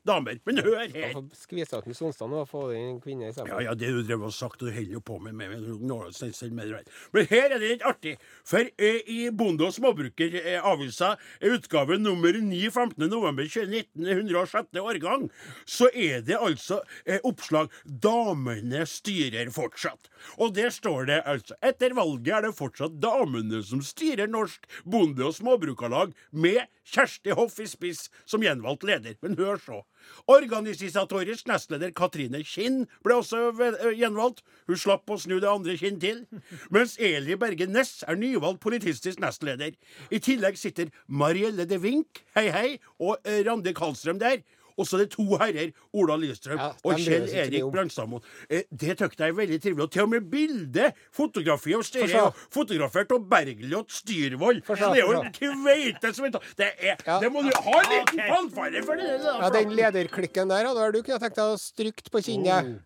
damer. 0.06 0.41
Men 0.44 0.58
hør 0.58 0.88
her! 0.93 1.14
Skvise 1.37 1.79
ut 1.79 1.87
med 1.87 1.97
Sonstad 1.97 2.32
og 2.32 2.49
få 2.50 2.67
inn 2.75 2.97
en 2.97 3.00
kvinne 3.00 3.31
i. 3.31 3.32
Ja, 3.47 3.61
ja, 3.61 3.75
det 3.75 3.93
du 3.94 4.02
drev 4.02 4.26
og 4.26 4.35
sagt, 4.35 4.62
og 4.62 4.69
du 4.69 4.75
holder 4.75 4.93
jo 4.99 5.00
på 5.00 5.19
med, 5.23 5.35
med, 5.35 5.50
med, 5.50 6.91
Men 7.12 7.26
her 7.31 7.50
er 7.55 7.59
det 7.59 7.70
litt 7.70 7.87
artig. 7.87 8.17
For 8.44 8.61
uh, 8.67 9.00
i 9.06 9.31
Bonde- 9.31 9.67
og 9.67 9.75
småbruker-avisa, 9.76 11.14
utgave 11.47 11.99
nummer 12.02 12.32
9 12.32 12.70
15.11.2019, 12.70 14.11
106. 14.11 14.67
årgang, 14.96 15.28
så 15.66 15.88
er 15.94 16.22
det 16.26 16.38
altså 16.38 16.81
eh, 17.06 17.20
oppslag 17.25 17.70
'Damene 17.84 18.87
styrer 18.87 19.50
fortsatt'. 19.52 20.10
Og 20.38 20.54
der 20.54 20.70
står 20.70 21.06
det 21.06 21.22
altså 21.26 21.54
'Etter 21.62 21.94
valget 21.94 22.34
er 22.34 22.43
det 22.48 22.56
fortsatt 22.56 23.00
damene 23.00 23.62
som 23.62 23.82
styrer 23.82 24.26
Norsk 24.26 24.66
Bonde- 24.84 25.25
og 25.25 25.34
Småbrukarlag', 25.34 26.14
med 26.32 26.66
Kjersti 26.87 27.34
Hoff 27.34 27.58
i 27.60 27.66
spiss 27.66 28.08
som 28.26 28.43
gjenvalgt 28.43 28.84
leder. 28.87 29.16
Men 29.22 29.37
hør 29.37 29.58
så. 29.58 29.82
Organisatorisk 30.31 31.49
nestleder 31.50 31.90
Katrine 31.90 32.42
Kinn 32.46 32.84
ble 33.02 33.16
også 33.19 33.50
gjenvalgt. 33.96 34.42
Hun 34.69 34.78
slapp 34.78 35.10
å 35.10 35.19
snu 35.19 35.40
det 35.42 35.50
andre 35.50 35.76
kinn 35.81 35.99
til. 36.02 36.25
Mens 36.70 36.96
Eli 37.02 37.34
Berge 37.34 37.66
Næss 37.66 38.04
er 38.06 38.14
nyvalgt 38.20 38.62
politistisk 38.62 39.19
nestleder. 39.22 39.75
I 40.10 40.20
tillegg 40.22 40.58
sitter 40.60 40.92
Marielle 41.08 41.66
de 41.66 41.81
Wink, 41.82 42.22
hei 42.37 42.49
hei, 42.54 42.69
og 43.00 43.19
ø, 43.26 43.42
Randi 43.49 43.75
Karlstrøm 43.75 44.22
der. 44.22 44.44
Og 44.76 44.87
så 44.87 44.99
er 44.99 45.05
det 45.05 45.11
to 45.14 45.25
herrer, 45.40 45.73
Ola 45.96 46.17
Lystrøm 46.20 46.58
Ja, 46.61 46.70
og 46.84 47.00
Kjell 47.00 47.28
Erik. 47.32 47.64
Brandstadmoen. 47.73 48.25
Eh, 48.50 48.67
det 48.70 48.96
syns 48.99 49.17
jeg 49.19 49.32
er 49.32 49.37
veldig 49.37 49.61
trivelig. 49.62 49.87
Og 49.87 49.93
til 49.93 50.05
og 50.05 50.12
med 50.12 50.28
bilde, 50.31 50.90
fotografi 51.17 51.75
av 51.76 51.84
og 52.26 52.40
fotografert 52.52 53.12
av 53.17 53.25
Bergljot 53.31 53.93
Styrvold. 53.93 54.62
Få 54.67 54.76
Det 54.76 54.90
er 54.92 55.02
jo 55.02 55.21
en 55.21 55.33
kveite 55.33 56.14
som 56.14 56.28
heter 56.28 56.40
Det 56.56 56.73
er 56.78 56.97
Ja. 57.06 57.21
Det 57.21 57.33
må 57.33 57.42
du 57.42 57.50
ha 57.54 57.80
litt 57.90 58.12
Ok. 58.12 58.21
fanfare 58.28 58.83
for! 58.85 58.97
det 58.97 59.23
der, 59.23 59.42
Ja, 59.42 59.50
Den 59.50 59.71
lederklikken 59.76 60.49
der 60.49 60.66
hadde 60.66 60.92
du 60.92 61.02
kunne 61.02 61.18
tenkt 61.18 61.37
deg 61.37 61.54
å 61.54 61.59
strykt 61.59 62.11
på 62.11 62.23
kinnet. 62.23 62.80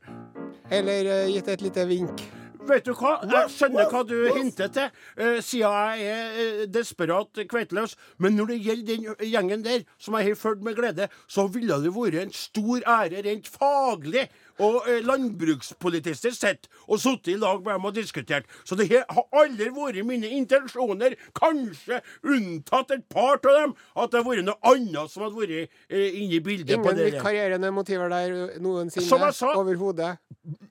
Eller 0.70 1.26
uh, 1.26 1.32
gitt 1.32 1.48
et 1.48 1.62
lite 1.62 1.86
vink. 1.86 2.39
Vet 2.70 2.86
du 2.86 2.92
hva? 2.94 3.16
Jeg 3.26 3.50
skjønner 3.50 3.88
hva 3.90 4.00
du 4.06 4.16
hinter 4.30 4.68
til, 4.70 4.90
eh, 5.18 5.38
siden 5.42 5.72
jeg 5.74 6.04
er 6.06 6.36
eh, 6.42 6.60
desperat 6.70 7.40
kveiteløs. 7.50 7.96
Men 8.22 8.36
når 8.38 8.52
det 8.52 8.58
gjelder 8.66 8.86
den 8.90 9.08
gjengen 9.32 9.64
der, 9.64 9.82
som 9.98 10.14
jeg 10.18 10.28
har 10.28 10.38
fulgt 10.38 10.62
med 10.62 10.78
glede, 10.78 11.08
så 11.26 11.48
ville 11.50 11.80
det 11.82 11.90
vært 11.96 12.20
en 12.20 12.32
stor 12.36 12.86
ære 12.86 13.24
rent 13.26 13.50
faglig 13.50 14.28
og 14.60 14.86
eh, 14.90 15.00
landbrukspolitisk 15.06 16.34
sett 16.36 16.68
og 16.86 17.00
sitte 17.00 17.32
i 17.32 17.38
lag 17.40 17.62
med 17.64 17.72
dem 17.78 17.88
og 17.88 17.94
diskutert. 17.96 18.48
Så 18.68 18.76
det 18.78 18.88
her 18.90 19.04
har 19.08 19.26
aldri 19.42 19.70
vært 19.74 20.04
mine 20.06 20.28
intensjoner, 20.36 21.16
kanskje 21.38 22.00
unntatt 22.22 22.92
et 22.96 23.06
par 23.12 23.38
av 23.40 23.56
dem, 23.56 23.74
at 23.96 24.12
det 24.12 24.20
har 24.20 24.26
vært 24.28 24.46
noe 24.46 24.72
annet 24.74 25.12
som 25.12 25.24
hadde 25.26 25.38
vært 25.40 25.56
eh, 25.88 26.20
inne 26.20 26.38
i 26.38 26.42
bildet. 26.44 26.76
på 26.76 26.90
Ingen 26.90 26.98
det 27.00 27.06
der. 27.06 27.16
vikarierende 27.18 27.72
motiver 27.74 28.12
der 28.12 28.36
noensinne. 28.60 29.32
Overhodet. 29.56 30.12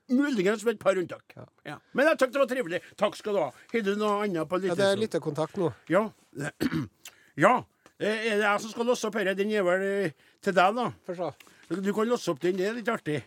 Muligens 0.10 0.63
med 0.65 0.77
et 0.77 0.81
par 0.81 0.98
unntak. 0.98 1.36
Ja. 1.65 1.75
Men 1.93 2.08
jeg 2.10 2.17
syntes 2.19 2.34
det 2.38 2.41
var 2.43 2.50
trivelig. 2.53 2.79
Takk 2.98 3.17
skal 3.19 3.36
du 3.36 3.41
ha. 3.43 3.50
Har 3.74 3.84
du 3.86 3.91
noe 4.00 4.24
annet 4.25 4.50
på 4.50 4.62
Ja, 4.65 4.75
det 4.77 4.88
er 4.93 5.01
lyttekontakt 5.01 5.58
nå. 5.62 5.72
Ja. 5.91 6.08
ja. 7.46 7.55
Eh, 8.00 8.31
Er 8.31 8.38
det 8.39 8.46
jeg 8.46 8.62
som 8.63 8.72
skal 8.74 8.88
låse 8.89 9.08
opp 9.10 9.17
dette? 9.19 9.36
Den 9.39 9.51
er 9.53 9.65
vel 9.67 9.84
eh, 9.86 10.12
til 10.41 10.55
deg, 10.55 10.77
da. 10.77 11.31
Du 11.69 11.91
kan 11.93 12.08
låse 12.10 12.31
opp 12.31 12.39
den. 12.41 12.58
Det 12.58 12.69
er 12.69 12.77
litt 12.79 12.89
artig. 12.91 13.19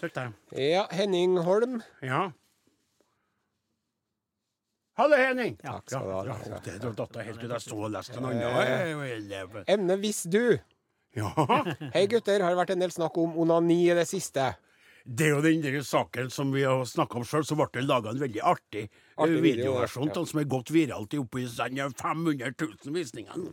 Trykk 0.00 0.14
der. 0.16 0.32
Ja, 0.56 0.86
Henning 0.96 1.36
Holm. 1.44 1.82
Ja. 2.00 2.30
Hallo, 4.96 5.16
Henning. 5.16 5.58
Takk 5.60 5.90
skal 5.90 6.06
du 6.06 6.12
ha, 6.14 6.22
Ja, 6.24 6.36
takk 6.36 6.46
skal 6.46 6.50
du 6.50 6.56
ha. 6.56 6.64
det 6.64 6.78
det 6.86 6.92
datt 6.96 7.18
jeg 7.18 7.28
helt 7.28 7.42
ut. 7.42 7.52
Jeg 7.52 7.64
sto 7.66 7.76
og 7.76 7.92
leste 7.92 8.16
en 8.16 8.30
annen. 8.30 9.62
Emne 9.68 9.96
hvis 10.00 10.22
du. 10.32 10.56
Ja. 11.16 11.30
Hei 11.94 12.06
gutter, 12.08 12.40
har 12.40 12.54
det 12.54 12.60
vært 12.62 12.74
en 12.76 12.84
del 12.84 12.92
snakk 12.94 13.16
om 13.20 13.36
onani 13.44 13.78
i 13.90 13.96
det 13.98 14.06
siste. 14.08 14.54
Det 15.04 15.26
er 15.26 15.34
jo 15.34 15.44
den 15.44 15.62
der 15.64 15.80
saken 15.84 16.28
som 16.32 16.52
vi 16.52 16.64
har 16.64 16.80
snakka 16.88 17.20
om 17.20 17.24
sjøl, 17.26 17.44
så 17.48 17.56
ble 17.58 17.68
det 17.74 17.86
laga 17.88 18.12
en 18.12 18.20
veldig 18.20 18.42
artig, 18.44 18.86
artig 19.16 19.40
videoversjon 19.44 20.08
video, 20.08 20.22
ja. 20.22 20.26
som 20.32 20.40
er 20.42 20.50
gått 20.56 20.72
viralt 20.74 21.16
i 21.16 21.20
oppe 21.20 21.40
i 21.40 21.46
sånn 21.48 21.80
500 21.96 22.52
000 22.56 22.96
visninger. 22.96 23.48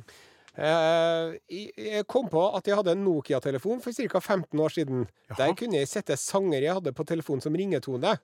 Eh, 0.57 1.35
jeg 1.77 2.05
kom 2.09 2.25
på 2.33 2.41
at 2.57 2.65
jeg 2.65 2.79
hadde 2.79 2.95
en 2.97 3.03
Nokia-telefon 3.05 3.81
for 3.83 3.93
ca. 3.93 4.19
15 4.19 4.59
år 4.59 4.73
siden. 4.73 5.05
Der 5.37 5.53
kunne 5.57 5.77
jeg 5.77 5.89
sette 5.91 6.17
sanger 6.17 6.63
jeg 6.63 6.79
hadde 6.79 6.95
på 6.97 7.05
telefonen 7.05 7.45
som 7.45 7.57
ringetone. 7.57 8.17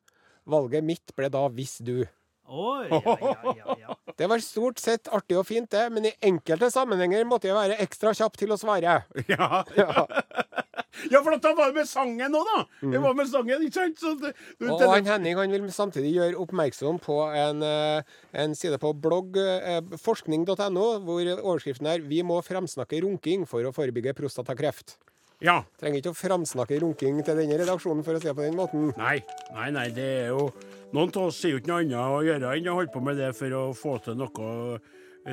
Valget 0.49 0.83
mitt 0.83 1.15
ble 1.15 1.29
da 1.29 1.47
'Hvis 1.47 1.77
du'. 1.85 2.07
Oi, 2.49 2.87
ja, 2.91 3.17
ja, 3.55 3.75
ja. 3.79 3.95
Det 4.19 4.27
var 4.29 4.41
stort 4.43 4.77
sett 4.81 5.07
artig 5.15 5.37
og 5.39 5.45
fint, 5.47 5.69
det, 5.71 5.87
men 5.93 6.05
i 6.05 6.11
enkelte 6.27 6.67
sammenhenger 6.69 7.23
måtte 7.25 7.47
jeg 7.49 7.55
være 7.55 7.79
ekstra 7.81 8.11
kjapp 8.13 8.35
til 8.37 8.51
å 8.53 8.59
svare. 8.59 9.03
Ja. 9.29 9.63
Ja. 9.73 11.09
ja, 11.09 11.19
for 11.25 11.33
da 11.41 11.51
var 11.57 11.71
det 11.71 11.79
med 11.79 11.87
sangen 11.89 12.31
nå, 12.31 12.41
da! 12.45 12.59
Det 12.93 12.99
var 13.01 13.15
med 13.17 13.27
sangen, 13.31 13.63
ikke 13.65 13.73
sant? 13.79 13.97
Så 13.99 14.11
det, 14.21 14.33
du, 14.59 14.67
Og 14.69 14.83
han 14.85 15.07
Henning 15.09 15.39
han 15.39 15.51
vil 15.51 15.65
samtidig 15.73 16.11
gjøre 16.13 16.37
oppmerksom 16.43 16.99
på 17.01 17.15
en, 17.33 17.63
eh, 17.65 18.19
en 18.43 18.53
side 18.55 18.77
på 18.79 18.91
blogg, 19.01 19.39
eh, 19.41 19.79
forskning.no, 20.03 20.85
hvor 21.07 21.31
overskriften 21.33 21.89
er 21.89 22.05
'Vi 22.05 22.21
må 22.27 22.37
fremsnakke 22.45 23.01
runking 23.03 23.47
for 23.49 23.65
å 23.65 23.73
forebygge 23.73 24.13
prostatakreft'. 24.19 24.95
ja. 25.41 25.63
Trenger 25.81 25.99
ikke 25.99 26.13
å 26.13 26.21
framsnakke 26.21 26.79
runking 26.79 27.23
til 27.25 27.35
denne 27.41 27.57
redaksjonen 27.59 28.03
for 28.05 28.13
å 28.15 28.21
det 28.21 28.35
på 28.35 28.45
den 28.45 28.55
måten. 28.55 28.93
Nei, 28.97 29.23
nei, 29.55 29.71
nei, 29.71 29.89
det 29.89 30.09
er 30.23 30.27
jo 30.29 30.51
Noen 30.93 31.09
av 31.17 31.29
oss 31.31 31.39
sier 31.41 31.55
jo 31.55 31.61
ikke 31.61 31.71
noe 31.71 31.81
annet 31.81 31.97
å 31.97 32.21
gjøre 32.21 32.51
enn 32.53 32.67
å 32.69 32.75
holde 32.77 32.93
på 32.93 33.01
med 33.01 33.17
det 33.17 33.31
for 33.37 33.55
å 33.57 33.63
få 33.73 33.95
til 34.05 34.17
noe 34.19 34.51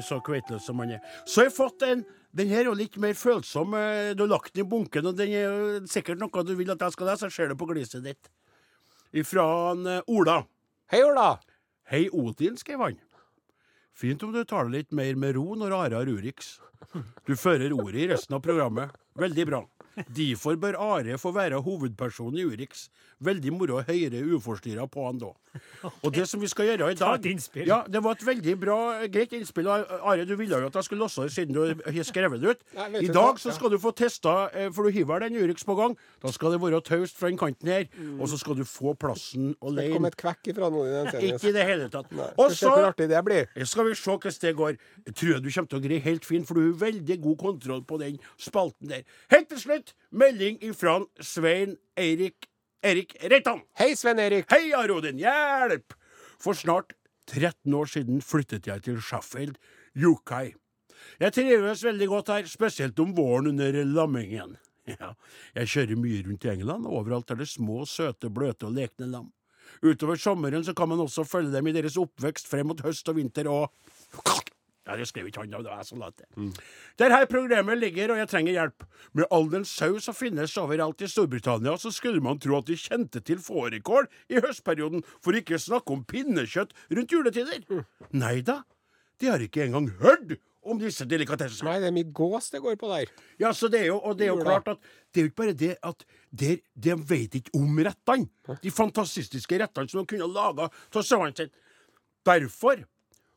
så 0.07 0.21
kveitløst 0.25 0.71
som 0.71 0.79
man 0.81 0.95
er. 0.95 1.01
Så 1.27 1.43
jeg 1.45 1.51
har 1.51 1.57
fått 1.57 1.87
en 1.89 2.05
Den 2.33 2.47
her 2.47 2.61
er 2.61 2.69
jo 2.69 2.77
litt 2.79 2.95
mer 3.03 3.17
følsom. 3.19 3.75
eh, 3.75 4.15
Du 4.15 4.23
har 4.23 4.29
lagt 4.31 4.55
den 4.55 4.65
i 4.65 4.69
bunken, 4.71 5.05
og 5.05 5.17
den 5.19 5.33
er 5.35 5.49
jo 5.51 5.81
sikkert 5.91 6.21
noe 6.21 6.45
du 6.47 6.55
vil 6.55 6.71
at 6.71 6.79
jeg 6.79 6.93
skal 6.93 7.09
lese. 7.09 7.27
Jeg 7.27 7.33
ser 7.33 7.49
det 7.49 7.59
på 7.59 7.67
gliset 7.67 8.05
ditt. 8.05 8.29
Ifra 9.13 9.73
en, 9.73 9.85
eh, 9.85 10.01
Ola. 10.07 10.47
Hei, 10.93 11.03
Ola! 11.03 11.41
Hei, 11.91 12.09
Odin, 12.13 12.57
skrev 12.57 12.79
han. 12.79 13.01
Fint 13.93 14.23
om 14.23 14.31
du 14.33 14.45
tar 14.45 14.69
det 14.69 14.73
litt 14.73 14.93
mer 14.93 15.17
med 15.17 15.35
ro 15.35 15.57
når 15.57 15.75
Are 15.75 15.97
har 15.99 16.07
Urix. 16.07 16.61
Du 17.27 17.37
fører 17.37 17.73
ordet 17.73 18.05
i 18.05 18.09
resten 18.11 18.35
av 18.35 18.43
programmet. 18.45 18.91
Veldig 19.21 19.47
bra. 19.47 19.65
Derfor 20.09 20.57
bør 20.57 20.79
Are 20.81 21.19
få 21.19 21.33
være 21.35 21.61
hovedpersonen 21.65 22.39
i 22.39 22.47
Urix. 22.47 22.89
Veldig 23.21 23.53
moro 23.53 23.81
å 23.81 23.85
høre 23.85 24.23
uforstyrra 24.37 24.87
på 24.89 25.05
han 25.05 25.19
da. 25.21 25.33
Og 26.05 26.13
det 26.15 26.25
som 26.31 26.41
vi 26.41 26.49
skal 26.49 26.71
gjøre 26.71 26.93
i 26.93 26.97
Ta 26.97 27.11
dag 27.11 27.19
et 27.19 27.33
innspill. 27.33 27.67
Ja, 27.69 27.81
det 27.91 28.01
var 28.05 28.15
et 28.17 28.23
veldig 28.25 28.55
bra, 28.63 28.77
greit 29.13 29.35
innspill. 29.37 29.67
Are, 29.69 30.25
du 30.25 30.37
ville 30.39 30.61
jo 30.63 30.69
at 30.71 30.79
jeg 30.79 30.87
skulle 30.87 31.05
låse 31.05 31.27
det 31.27 31.35
siden 31.35 31.57
du 31.57 31.61
har 31.67 32.07
skrevet 32.07 32.41
det 32.41 32.55
ut. 32.55 32.63
I 33.03 33.11
dag 33.13 33.41
så 33.43 33.53
skal 33.57 33.75
du 33.75 33.79
få 33.83 33.93
testa, 33.99 34.37
eh, 34.55 34.71
for 34.73 34.87
du 34.87 34.95
hiver 34.95 35.25
den 35.27 35.37
Urix 35.37 35.67
på 35.67 35.77
gang. 35.77 35.97
Da 36.23 36.33
skal 36.33 36.55
det 36.55 36.63
være 36.63 36.81
taust 36.87 37.19
fra 37.19 37.29
den 37.29 37.41
kanten 37.41 37.69
her, 37.69 37.89
og 38.21 38.31
så 38.31 38.39
skal 38.41 38.57
du 38.57 38.65
få 38.65 38.95
plassen 38.95 39.51
Det 39.51 39.59
kom 39.61 39.75
alene. 39.75 40.13
et 40.15 40.17
kvekk 40.23 40.53
ifra 40.55 40.71
noen 40.71 40.87
i 40.89 40.97
den 40.97 41.11
serien. 41.13 41.35
Ikke 41.35 41.51
i 41.51 41.57
det 41.59 41.67
hele 41.67 41.91
tatt. 41.93 42.15
Og 42.39 42.55
så 42.55 42.57
Skal 43.67 43.85
vi 43.91 43.95
se 43.99 44.11
hvordan 44.11 44.41
det 44.41 44.57
går. 44.57 44.79
Jeg 45.07 45.15
tror 45.15 45.43
du 45.43 45.51
kommer 45.51 45.69
til 45.69 45.81
å 45.81 45.83
greie 45.83 46.01
helt 46.01 46.25
fint, 46.25 46.47
for 46.47 46.55
du 46.55 46.70
veldig 46.79 47.17
god 47.25 47.39
kontroll 47.41 47.83
på 47.85 47.99
den 48.03 48.21
spalten 48.41 48.93
der. 48.93 49.05
Helt 49.33 49.51
til 49.53 49.63
slutt, 49.65 49.95
melding 50.11 50.61
ifra 50.67 51.01
Svein 51.21 51.77
Eirik 51.99 52.51
Erik 52.83 53.17
Reitan. 53.21 53.61
Hei, 53.77 53.93
Svein 53.97 54.19
Erik. 54.19 54.47
Hei, 54.49 54.73
Arodin, 54.73 55.19
hjelp! 55.21 55.93
For 56.41 56.57
snart 56.57 56.95
13 57.29 57.75
år 57.77 57.91
siden 57.93 58.23
flyttet 58.25 58.71
jeg 58.71 58.87
til 58.87 59.03
Sheffield, 59.05 59.59
Yukai. 59.93 60.55
Jeg 61.21 61.35
trives 61.37 61.85
veldig 61.85 62.09
godt 62.09 62.33
her, 62.33 62.49
spesielt 62.49 62.99
om 63.01 63.13
våren 63.17 63.53
under 63.53 63.83
lammingen. 63.85 64.57
Ja, 64.89 65.13
jeg 65.55 65.71
kjører 65.75 66.01
mye 66.01 66.23
rundt 66.25 66.47
i 66.47 66.53
England, 66.55 66.89
og 66.89 67.03
overalt 67.03 67.31
er 67.31 67.39
det 67.43 67.51
små, 67.51 67.85
søte, 67.87 68.33
bløte 68.33 68.67
og 68.67 68.75
lekne 68.79 69.11
lam. 69.13 69.29
Utover 69.85 70.19
sommeren 70.19 70.65
så 70.67 70.75
kan 70.75 70.89
man 70.91 71.05
også 71.05 71.25
følge 71.29 71.53
dem 71.53 71.69
i 71.69 71.75
deres 71.77 71.99
oppvekst 72.01 72.49
frem 72.51 72.73
mot 72.73 72.81
høst 72.83 73.09
og 73.13 73.21
vinter 73.21 73.47
og 73.53 73.69
Ja, 74.89 74.97
det 74.97 75.07
skrev 75.11 75.29
ikke 75.29 75.43
han, 75.43 75.53
det 75.53 75.61
var 75.69 75.83
jeg 75.83 75.89
som 75.91 76.01
la 76.01 76.09
til. 76.17 76.53
Der 76.99 77.13
her 77.13 77.27
programmet 77.31 77.79
ligger, 77.79 78.15
og 78.15 78.19
jeg 78.23 78.31
trenger 78.33 78.57
hjelp. 78.57 78.87
Med 79.13 79.29
all 79.31 79.49
den 79.53 79.65
sau 79.69 79.99
som 80.01 80.17
finnes 80.17 80.57
overalt 80.59 81.05
i 81.05 81.09
Storbritannia, 81.11 81.77
så 81.79 81.93
skulle 81.95 82.23
man 82.25 82.41
tro 82.41 82.57
at 82.59 82.69
de 82.71 82.79
kjente 82.81 83.21
til 83.21 83.43
fårikål 83.45 84.09
i 84.33 84.41
høstperioden, 84.41 85.05
for 85.21 85.37
ikke 85.37 85.59
å 85.59 85.63
snakke 85.63 85.95
om 85.95 86.05
pinnekjøtt 86.09 86.73
rundt 86.97 87.13
juletider. 87.13 87.85
Nei 88.17 88.39
da, 88.47 88.63
de 89.21 89.29
har 89.29 89.45
ikke 89.45 89.67
engang 89.69 89.91
hørt 90.01 90.39
om 90.65 90.81
disse 90.81 91.05
delikatessene. 91.09 91.69
Nei, 91.71 91.79
det 91.81 91.89
er 91.91 91.95
mye 91.97 92.13
gås 92.17 92.51
det 92.53 92.61
går 92.65 92.77
på 92.81 92.89
der. 92.91 93.13
Ja, 93.41 93.53
så 93.57 93.69
det 93.73 93.83
er 93.85 93.91
jo, 93.91 93.99
og 94.01 94.17
det 94.19 94.27
er 94.27 94.33
jo 94.35 94.43
klart 94.45 94.69
at 94.75 94.81
det 95.13 95.21
er 95.21 95.27
jo 95.27 95.31
ikke 95.31 95.41
bare 95.43 95.57
det 95.57 95.75
at 95.87 96.05
de, 96.31 96.55
de 96.73 96.97
vet 97.09 97.37
ikke 97.41 97.53
om 97.57 97.81
rettene. 97.85 98.57
De 98.65 98.73
fantastiske 98.73 99.61
rettene 99.61 99.93
som 99.93 100.03
de 100.03 100.09
kunne 100.15 100.29
laga 100.33 100.69
av 100.73 101.05
sauene 101.05 101.37
sine. 101.37 101.53
Derfor, 102.29 102.83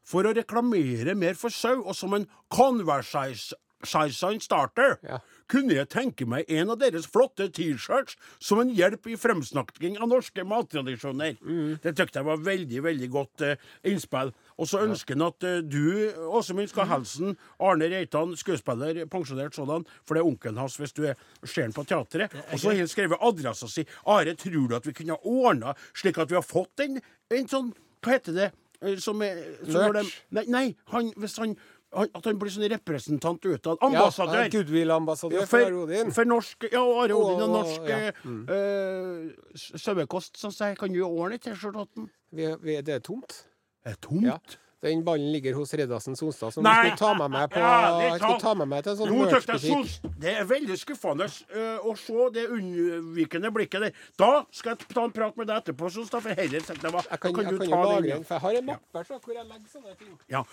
for 0.04 0.28
å 0.28 0.36
reklamere 0.36 1.16
mer 1.16 1.38
for 1.40 1.54
sau, 1.54 1.82
og 1.84 1.96
som 1.96 2.14
en 2.18 2.28
conversation 2.54 4.40
starter, 4.40 4.98
Ja. 5.04 5.18
kunne 5.48 5.74
jeg 5.76 5.90
tenke 5.90 6.26
meg 6.26 6.46
en 6.48 6.70
av 6.70 6.80
deres 6.80 7.06
flotte 7.06 7.50
T-shirts 7.52 8.16
som 8.40 8.60
en 8.60 8.70
hjelp 8.70 9.08
i 9.08 9.18
fremsnakking 9.20 9.98
av 10.00 10.08
norske 10.08 10.44
mattradisjoner. 10.48 11.36
Det 11.84 11.96
tykte 11.96 12.20
jeg 12.22 12.26
var 12.26 12.38
veldig, 12.38 12.84
veldig 12.84 13.10
godt 13.12 13.42
uh, 13.42 13.56
innspill. 13.84 14.32
Og 14.58 14.68
så 14.68 14.80
ønsker 14.88 15.16
han 15.18 15.28
at 15.28 15.44
uh, 15.44 15.60
du, 15.60 16.14
Åsemund 16.32 16.72
skal 16.72 16.88
Helsen, 16.88 17.36
Arne 17.60 17.92
Reitan, 17.92 18.38
skuespiller, 18.40 19.04
pensjonert 19.06 19.56
sådan, 19.56 19.86
for 20.06 20.16
det 20.16 20.24
er 20.24 20.32
onkelen 20.32 20.58
hans 20.64 20.80
hvis 20.80 20.96
du 20.96 21.04
er 21.12 21.16
ser 21.44 21.68
han 21.68 21.76
på 21.76 21.84
teatret. 21.84 22.32
Og 22.54 22.60
så 22.60 22.72
har 22.72 22.80
han 22.80 22.88
skrevet 22.88 23.20
adressa 23.22 23.68
si. 23.68 23.84
Are, 24.08 24.36
tror 24.36 24.68
du 24.68 24.76
at 24.76 24.88
vi 24.88 24.94
kunne 24.94 25.18
ha 25.18 25.20
ordna 25.28 25.76
slik 25.94 26.18
at 26.18 26.32
vi 26.32 26.40
har 26.40 26.48
fått 26.48 26.80
en, 26.80 27.02
en 27.32 27.48
sånn 27.48 27.74
Hva 28.04 28.18
heter 28.18 28.34
det? 28.36 28.52
Eh, 28.84 28.96
Som 28.98 29.22
er 29.22 29.38
som 29.66 29.94
de- 29.94 30.12
Nei, 30.32 30.44
nei 30.48 30.76
han, 30.92 31.12
hvis 31.14 31.38
han, 31.38 31.56
At 31.94 32.26
han 32.26 32.40
blir 32.40 32.50
sånn 32.50 32.66
representant 32.72 33.40
utad. 33.46 33.78
Ja, 33.80 33.88
Ambassadør. 33.88 34.50
Goodwill-ambassadør 34.50 35.44
for 35.46 35.46
for, 35.46 35.66
Arodin. 35.68 36.12
for 36.12 36.26
norsk 36.26 36.66
Ja, 36.72 36.82
Are 36.82 37.14
Odin 37.14 37.42
og 37.44 37.50
norsk 37.54 37.88
ja. 37.88 37.98
eh, 38.08 38.14
eh, 38.50 39.30
sauekost, 39.78 40.38
som 40.38 40.52
sier. 40.52 40.76
Kan 40.76 40.92
du 40.92 41.04
ordne 41.06 41.38
vi, 42.62 42.82
det 42.82 42.96
er 42.96 43.00
tomt. 43.00 43.44
Det 43.86 43.94
er 43.94 44.00
tomt. 44.02 44.24
Ja. 44.26 44.38
Den 44.84 45.04
ballen 45.06 45.32
ligger 45.32 45.56
hos 45.56 45.72
Redasen 45.80 46.18
Sonstad, 46.20 46.52
som 46.52 46.66
Nei, 46.66 46.74
skulle 46.82 47.00
ta 47.00 47.12
med 47.16 47.32
meg 47.32 47.52
på 47.54 47.62
ja, 47.64 47.76
jeg 48.02 48.18
skulle 48.20 48.40
ta 48.42 48.54
med 48.60 48.68
meg 48.68 48.84
til 48.84 48.92
en 48.92 48.98
sånn 49.00 49.14
Nå 49.14 49.28
tykte 49.32 49.56
merch-butikk. 49.56 50.10
Det 50.26 50.34
er 50.42 50.50
veldig 50.50 50.78
skuffende 50.82 51.28
uh, 51.32 51.86
å 51.88 51.94
se 52.00 52.28
det 52.36 52.44
unnvikende 52.52 53.52
blikket 53.56 53.86
der. 53.86 54.02
Da 54.20 54.32
skal 54.52 54.76
jeg 54.76 54.90
ta 54.92 55.06
en 55.08 55.16
prat 55.16 55.40
med 55.40 55.48
deg 55.48 55.62
etterpå, 55.64 55.92
Sonstad, 55.96 56.26
for 56.26 56.36
heller 56.36 56.60
jeg 56.60 56.68
kan, 56.68 56.84
da 56.84 57.06
jeg 57.08 57.22
kan 57.24 57.40
jo 57.40 57.56
lagre 57.62 58.04
den, 58.10 58.28
for 58.28 58.36
jeg 58.36 58.46
har 58.48 58.60
en 58.60 58.70
mappe 58.74 59.06
så, 59.08 59.22
hvor 59.24 59.40
jeg 59.40 59.48
legger 59.54 59.72
sånne 59.78 59.96
ting. 60.04 60.12
Ja. 60.36 60.44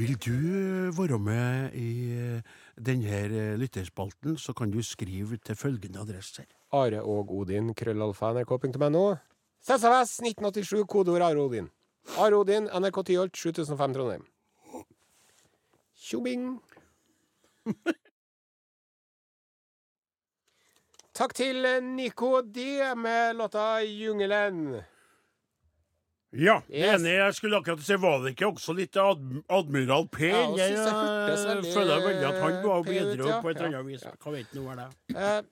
Vil 0.00 0.16
du 0.16 0.32
eh, 0.32 0.90
være 0.96 1.20
med 1.28 1.78
i 1.78 1.92
eh, 2.16 2.58
denne 2.88 3.54
lytterspalten, 3.60 4.40
så 4.40 4.56
kan 4.56 4.72
du 4.72 4.80
skrive 4.84 5.36
til 5.44 5.60
følgende 5.60 6.00
adresser. 6.00 6.48
Are 6.74 7.04
og 7.04 7.36
Odin, 7.36 7.74
krøllalfa.nrk.no. 7.76 9.06
CCVS 9.64 10.18
1987, 10.24 10.84
kodeord 10.88 11.28
Are 11.28 11.40
Odin. 11.40 11.68
Are 12.18 12.36
Odin, 12.36 12.68
NRK 12.68 13.04
Tyholt, 13.06 13.36
7005 13.36 13.94
Trondheim. 13.94 14.24
Tjobing! 16.04 16.60
Takk 21.14 21.34
til 21.34 21.66
Nico 21.82 22.42
D 22.42 22.58
med 22.96 23.36
låta 23.36 23.80
'Jungelen'. 23.82 24.82
Ja, 26.34 26.62
Yes. 26.68 27.00
enig. 27.00 27.10
Jeg 27.10 27.34
skulle 27.34 27.56
akkurat 27.56 27.82
si, 27.82 27.94
var 27.94 28.18
det 28.24 28.30
ikke 28.34 28.46
også 28.46 28.72
litt 28.74 28.96
ad 28.98 29.20
Admiral 29.48 30.08
P? 30.10 30.20
Ja, 30.32 30.50
jeg, 30.58 30.72
jeg 30.72 30.78
jeg 30.78 31.58
eh, 31.58 31.74
føler 31.74 32.02
veldig 32.02 32.26
at 32.26 32.40
han 32.42 32.56
var 32.64 32.82
P 32.82 32.88
ut, 32.88 32.94
bedre 32.96 33.28
ja. 33.28 33.40
på 33.40 33.48
et 33.50 33.56
eller 33.56 33.78
annet 33.78 33.86
vis. 33.92 34.02
Hva 34.24 34.32
vet 34.34 34.50
det 34.50 34.64
er? 34.72 34.88
Eh, 35.14 35.42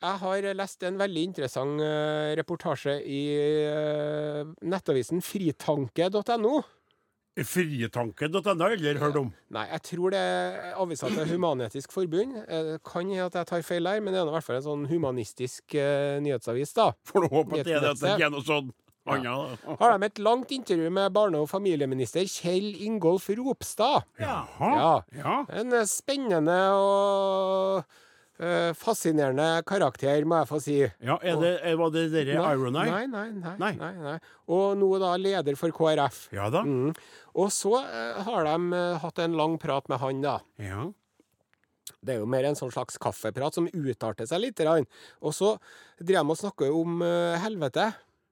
jeg 0.00 0.20
har 0.22 0.50
lest 0.56 0.84
en 0.88 0.98
veldig 1.00 1.22
interessant 1.28 1.80
eh, 1.84 2.32
reportasje 2.40 2.96
i 3.04 3.22
eh, 3.68 4.42
nettavisen 4.64 5.20
fritanke.no. 5.24 6.60
Frietanke.no 7.40 8.40
har 8.42 8.74
jeg 8.74 8.80
aldri 8.80 9.00
hørt 9.00 9.18
om. 9.20 9.30
Nei, 9.54 9.66
jeg 9.70 9.84
tror 9.86 10.12
det 10.12 10.20
er 10.20 10.74
avisa 10.80 11.08
til 11.12 11.30
Human-Etisk 11.30 11.94
Forbund. 11.94 12.36
Eh, 12.46 12.74
kan 12.84 13.06
hende 13.06 13.28
at 13.28 13.38
jeg 13.38 13.50
tar 13.52 13.64
feil 13.64 13.88
der, 13.88 14.00
men 14.00 14.16
det 14.16 14.22
er 14.22 14.32
i 14.32 14.36
hvert 14.36 14.48
fall 14.48 14.60
en 14.60 14.66
sånn 14.66 14.86
humanistisk 14.90 15.76
nyhetsavis, 16.24 16.74
da. 16.76 16.90
Får 17.08 17.26
du 17.26 17.34
håpe 17.36 17.60
at 17.60 17.68
det 17.68 17.76
er 17.78 17.84
det 17.84 17.94
at 17.94 18.02
det 18.02 18.14
ikke 18.16 18.30
er 18.30 18.38
noe 18.38 18.48
sånn 18.48 18.72
ja. 19.24 19.56
Har 19.80 19.98
de 19.98 20.06
et 20.06 20.18
langt 20.20 20.50
intervju 20.52 20.90
med 20.92 21.12
barne- 21.12 21.40
og 21.40 21.48
familieminister 21.50 22.28
Kjell 22.28 22.76
Ingolf 22.84 23.28
Ropstad. 23.32 24.04
Ja. 24.20 24.44
Jaha. 24.60 25.02
Ja. 25.16 25.44
En 25.48 25.72
spennende 25.88 26.58
og 26.76 27.84
eh, 28.40 28.70
fascinerende 28.76 29.48
karakter, 29.68 30.24
må 30.28 30.38
jeg 30.40 30.48
få 30.50 30.58
si. 30.64 30.76
ja 31.04 31.16
er 31.22 31.36
det, 31.40 31.52
er, 31.68 31.76
var 31.80 31.90
det 31.94 32.06
dere 32.14 32.38
Iron 32.54 32.76
Eye? 32.80 32.90
Nei, 32.90 33.06
nei, 33.12 33.26
nei, 33.36 33.54
Nei. 33.60 33.72
nei, 33.78 33.90
nei. 34.06 34.14
Og 34.50 34.78
nå 34.80 34.88
da 35.02 35.12
leder 35.20 35.58
for 35.60 35.70
KrF. 35.76 36.22
Ja 36.34 36.48
da. 36.52 36.62
Mm. 36.66 36.94
Og 37.36 37.52
så 37.54 37.74
uh, 37.84 38.22
har 38.26 38.48
de 38.48 38.56
uh, 38.74 38.98
hatt 39.04 39.20
en 39.22 39.36
lang 39.38 39.58
prat 39.62 39.86
med 39.92 40.00
han, 40.02 40.22
da. 40.24 40.38
Ja. 40.58 40.88
Det 42.00 42.14
er 42.14 42.22
jo 42.22 42.28
mer 42.32 42.46
en 42.48 42.56
sånn 42.56 42.72
slags 42.72 42.96
kaffeprat 43.02 43.54
som 43.58 43.66
utarter 43.68 44.26
seg 44.28 44.40
litt. 44.40 44.56
grann. 44.56 44.86
Og 45.20 45.34
så 45.36 45.54
driver 46.00 46.24
de 46.24 46.32
og 46.32 46.38
snakker 46.40 46.72
om 46.72 47.02
helvete. 47.42 47.90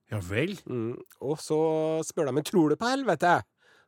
ja 0.09 0.19
vel. 0.25 0.55
Mm. 0.65 0.95
Og 1.21 1.37
så 1.43 1.59
spør 2.07 2.31
de 2.31 2.33
men 2.39 2.47
tror 2.47 2.73
du 2.73 2.75
på 2.81 2.89
helvete. 2.89 3.35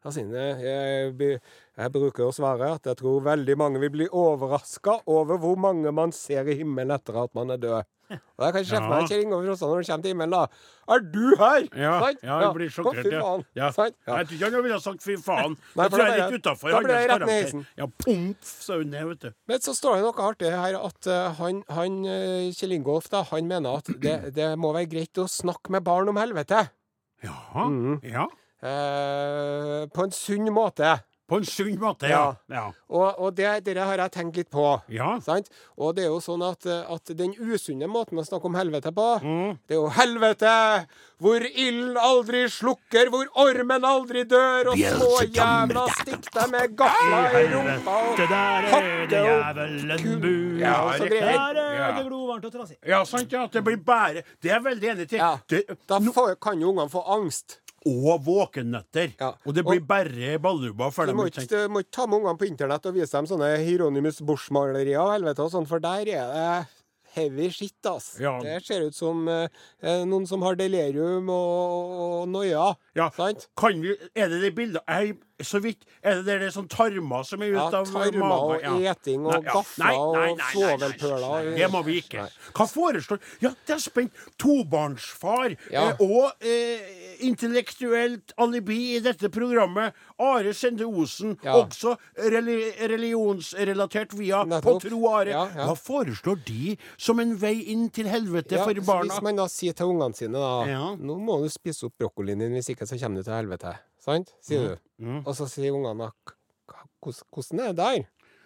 Da 0.02 0.10
jeg, 0.18 1.40
jeg 1.78 1.92
bruker 1.94 2.26
å 2.26 2.34
svare 2.34 2.72
at 2.74 2.88
jeg 2.90 2.98
tror 2.98 3.22
veldig 3.22 3.56
mange 3.62 3.82
vil 3.84 3.92
bli 3.94 4.08
overraska 4.10 5.00
over 5.06 5.38
hvor 5.38 5.60
mange 5.62 5.92
man 5.94 6.12
ser 6.16 6.48
i 6.50 6.56
himmelen 6.58 6.96
etter 6.96 7.20
at 7.22 7.36
man 7.38 7.54
er 7.54 7.62
død. 7.62 7.90
Og 8.12 8.44
jeg 8.44 8.54
kan 8.54 8.66
ikke 8.66 8.80
meg 8.82 9.04
ikke 9.06 9.08
Kjell 9.12 9.22
Ingolf 9.24 9.46
Ropstad 9.48 9.70
når 9.70 9.78
han 9.78 9.86
kommer 9.88 10.04
til 10.04 10.12
himmelen, 10.12 10.34
da. 10.34 10.42
Er 10.92 11.04
du 11.14 11.28
her? 11.40 11.68
Ja, 11.80 11.92
Sant? 12.02 12.24
ja, 12.26 12.40
jeg 12.42 12.50
blir 12.58 12.74
sjokkert. 12.76 13.08
Ja. 13.14 13.30
Ja. 13.56 13.70
Sant? 13.72 13.96
Ja. 14.08 14.18
Jeg 14.18 14.28
tror 14.28 14.36
ikke 14.36 14.50
han 14.58 14.66
ville 14.66 14.80
sagt 14.84 15.06
'fy 15.06 15.16
faen'. 15.22 15.56
Nei, 15.78 15.86
Jeg 15.86 15.94
tror 15.94 16.04
jeg 16.04 16.12
er 16.12 16.26
litt 16.26 16.42
utafor 16.42 16.74
da 16.76 16.82
blir 16.82 16.98
jeg 16.98 17.10
rett 17.12 17.20
ned 17.22 17.30
i 17.30 17.30
karakter. 17.30 17.46
heisen. 17.46 17.66
Ja, 17.78 17.88
pomp, 18.04 18.38
sa 18.44 18.78
hun 18.82 18.92
ned, 18.92 19.08
vet 19.14 19.22
du. 19.22 19.32
Men 19.48 19.64
så 19.64 19.78
står 19.78 19.96
det 19.96 20.04
noe 20.10 20.28
artig 20.28 20.52
her, 20.52 20.76
at 20.82 21.08
eh, 21.08 21.32
han, 21.40 21.64
han 21.70 22.06
eh, 22.06 22.52
Kjell 22.58 22.76
Ingolf 22.76 23.08
da, 23.14 23.24
han 23.32 23.48
mener 23.48 23.78
at 23.80 23.94
det, 24.02 24.18
det 24.36 24.50
må 24.60 24.74
være 24.76 24.92
greit 24.92 25.24
å 25.24 25.30
snakke 25.30 25.72
med 25.72 25.84
barn 25.88 26.10
om 26.12 26.20
helvete. 26.20 26.68
Ja. 27.24 27.38
Mm. 27.56 28.02
ja. 28.04 28.28
Eh, 28.62 29.88
på 29.94 30.04
en 30.04 30.12
sunn 30.12 30.52
måte. 30.54 31.00
På 31.32 31.38
en 31.40 31.46
sunn 31.48 31.78
måte, 31.80 32.10
ja. 32.12 32.26
Ja. 32.52 32.66
Og, 32.92 33.20
og 33.24 33.36
det, 33.38 33.62
det 33.64 33.78
har 33.80 33.96
jeg 34.04 34.12
tenkt 34.12 34.36
litt 34.36 34.50
på. 34.52 34.66
ja. 34.92 35.14
Sant? 35.24 35.48
Og 35.80 35.94
det 35.96 36.04
er 36.04 36.10
jo 36.12 36.18
sånn 36.20 36.42
at, 36.44 36.66
at 36.68 37.14
den 37.16 37.32
usunne 37.40 37.88
måten 37.88 38.20
å 38.20 38.26
snakke 38.28 38.50
om 38.50 38.58
helvete 38.60 38.92
på, 38.92 39.06
Mm. 39.24 39.54
det 39.64 39.78
er 39.78 39.80
jo 39.80 39.88
helvete! 39.96 40.52
Hvor 41.22 41.46
ilden 41.46 41.96
aldri 42.02 42.42
slukker, 42.52 43.08
hvor 43.14 43.30
ormen 43.46 43.86
aldri 43.88 44.26
dør, 44.28 44.72
og 44.74 44.80
små 44.82 45.22
jævla 45.32 45.86
stikk 46.02 46.28
deg 46.36 46.52
med 46.52 46.76
gafla 46.76 47.20
i 47.40 47.44
rumpa 47.54 47.96
og 48.10 48.18
Det 48.20 48.28
der 48.28 48.68
er 48.68 48.70
hakke 48.74 49.08
det 49.14 49.22
opp 49.22 49.32
jævelen 49.32 50.22
bu. 50.26 50.32
Ja, 50.60 50.76
og 50.84 50.94
så 51.00 51.08
greier. 51.14 51.32
Er 51.32 51.80
Ja. 51.80 51.92
det 51.96 52.06
glovarmt 52.10 52.46
og 52.50 52.52
trasig 52.58 52.78
ja, 52.92 53.04
sant, 53.08 53.32
ja. 53.32 53.46
Det 53.48 53.64
blir 53.64 53.78
bare 53.86 54.26
Det 54.42 54.50
er 54.52 54.58
jeg 54.58 54.64
veldig 54.68 54.90
enig 54.98 55.08
til. 55.14 55.22
Ja. 55.22 55.38
Da 55.88 56.00
får, 56.12 56.36
kan 56.42 56.60
jo 56.60 56.74
ungene 56.74 56.90
få 56.92 57.06
angst. 57.16 57.61
Og 57.86 58.22
våkennetter. 58.26 59.16
Ja. 59.20 59.32
Og 59.46 59.56
det 59.56 59.64
blir 59.66 59.82
Og- 59.82 59.88
bare 59.88 60.38
balluba 60.40 60.92
for 60.92 61.06
Du 61.06 61.14
må 61.14 61.26
ikke 61.28 61.42
ikke, 61.48 61.64
du 61.68 61.70
må 61.70 61.80
ikke 61.82 61.92
ta 61.92 62.06
med 62.06 62.20
ungene 62.22 62.38
på 62.38 62.48
internett 62.48 62.86
og 62.86 62.94
vise 62.94 63.12
dem 63.12 63.26
sånne 63.26 63.58
Hieronymus 63.58 64.22
Bosch-malerier 64.22 65.00
og 65.02 65.14
helvete 65.16 65.40
og 65.40 65.52
sånn, 65.52 65.68
for 65.68 65.80
der 65.80 66.06
er 66.06 66.06
det 66.06 66.68
heavy 67.14 67.50
shit, 67.52 67.74
ass. 67.86 68.18
Ja. 68.22 68.40
Det 68.40 68.64
ser 68.64 68.86
ut 68.88 68.96
som 68.96 69.28
eh, 69.28 69.48
eh, 69.84 70.06
noen 70.08 70.26
som 70.28 70.42
har 70.44 70.56
delirium 70.56 71.28
og, 71.30 71.92
og 72.22 72.30
noia. 72.32 72.76
Ja. 72.96 73.10
Sant? 73.18 73.48
Kan 73.58 73.82
vi, 73.82 73.96
er 74.16 74.30
det 74.32 74.42
det 74.46 74.56
bildet 74.56 74.82
jeg, 74.88 75.18
Så 75.44 75.60
vidt 75.64 75.86
Er 76.04 76.22
det 76.26 76.40
det 76.42 76.50
sånn 76.54 76.68
tarmer 76.70 77.24
som 77.28 77.42
er 77.42 77.52
ut 77.52 77.58
Ja, 77.58 77.66
av 77.82 77.86
tarmer 77.92 78.32
og 78.32 78.62
ja. 78.64 78.94
eting 78.94 79.26
og 79.26 79.34
ja. 79.46 79.52
gafler 79.54 79.98
og 79.98 80.40
svovelpøler. 80.52 81.52
Det 81.58 81.68
må 81.72 81.84
vi 81.86 82.00
ikke. 82.02 82.26
Hva 82.58 82.66
foreslår 82.70 83.20
Ja, 83.44 83.52
det 83.68 83.76
er 83.76 83.80
spent. 83.84 84.12
Tobarnsfar 84.42 85.56
Ja. 85.72 85.90
eh, 85.92 86.02
og 86.02 86.32
eh, 86.42 87.20
intellektuelt 87.28 88.34
alibi 88.38 88.96
i 88.96 89.00
dette 89.00 89.30
programmet. 89.30 89.94
Are 90.22 90.54
Sende 90.54 90.86
Osen, 90.86 91.38
Ja. 91.44 91.54
også 91.64 91.96
reli 92.18 92.72
religionsrelatert 92.80 94.14
via. 94.14 94.44
På 94.62 94.80
tro 94.82 95.08
are. 95.10 95.30
Ja, 95.30 95.46
ja. 95.56 95.66
Hva 95.70 95.76
foreslår 95.78 96.44
de 96.46 96.78
som 96.98 97.20
en 97.20 97.36
vei 97.38 97.56
inn 97.72 97.90
til 97.90 98.06
helvete 98.06 98.58
Ja, 98.58 98.64
for 98.66 98.74
barna? 98.86 99.14
Hvis 99.14 99.22
man 99.24 99.36
da 99.36 99.48
sier 99.48 99.74
til 99.74 99.86
ungene 99.94 100.16
sine 100.16 100.34
da 100.38 100.66
Ja. 100.68 100.96
Nå 100.96 101.18
må 101.20 101.42
du 101.44 101.50
spise 101.50 101.86
opp 101.86 101.98
brokkolien 101.98 102.40
din, 102.40 102.52
hvis 102.54 102.70
ikke 102.70 102.86
så 102.88 102.98
kommer 103.00 103.18
du 103.18 103.24
til 103.24 103.34
helvete. 103.34 103.78
Sant? 104.02 104.34
Sier 104.42 104.68
du. 104.68 104.78
Mm. 105.06 105.22
Og 105.26 105.36
så 105.38 105.48
sier 105.50 105.72
ungene 105.72 106.08
da 106.08 106.10
hvordan- 107.02 107.60
er 107.60 107.68
det 107.68 107.78
der? 107.78 108.04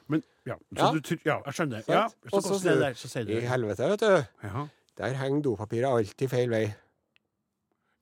Men, 0.08 0.24
ja, 0.46 0.54
så 0.76 0.86
Ja. 0.86 0.92
Du, 0.92 1.16
ja, 1.26 1.38
jeg 1.46 1.54
skjønner. 1.54 1.82
Sant? 1.82 1.90
Ja, 1.90 2.08
så 2.30 2.36
Og 2.36 2.44
så? 2.44 2.54
Så 2.96 3.08
sier 3.08 3.24
du 3.26 3.32
I 3.32 3.40
helvete, 3.40 3.90
vet 3.90 4.00
du. 4.00 4.24
Ja. 4.44 4.68
Der 4.98 5.14
henger 5.14 5.42
dopapiret 5.42 5.90
alltid 5.90 6.30
feil 6.30 6.50
vei. 6.50 6.74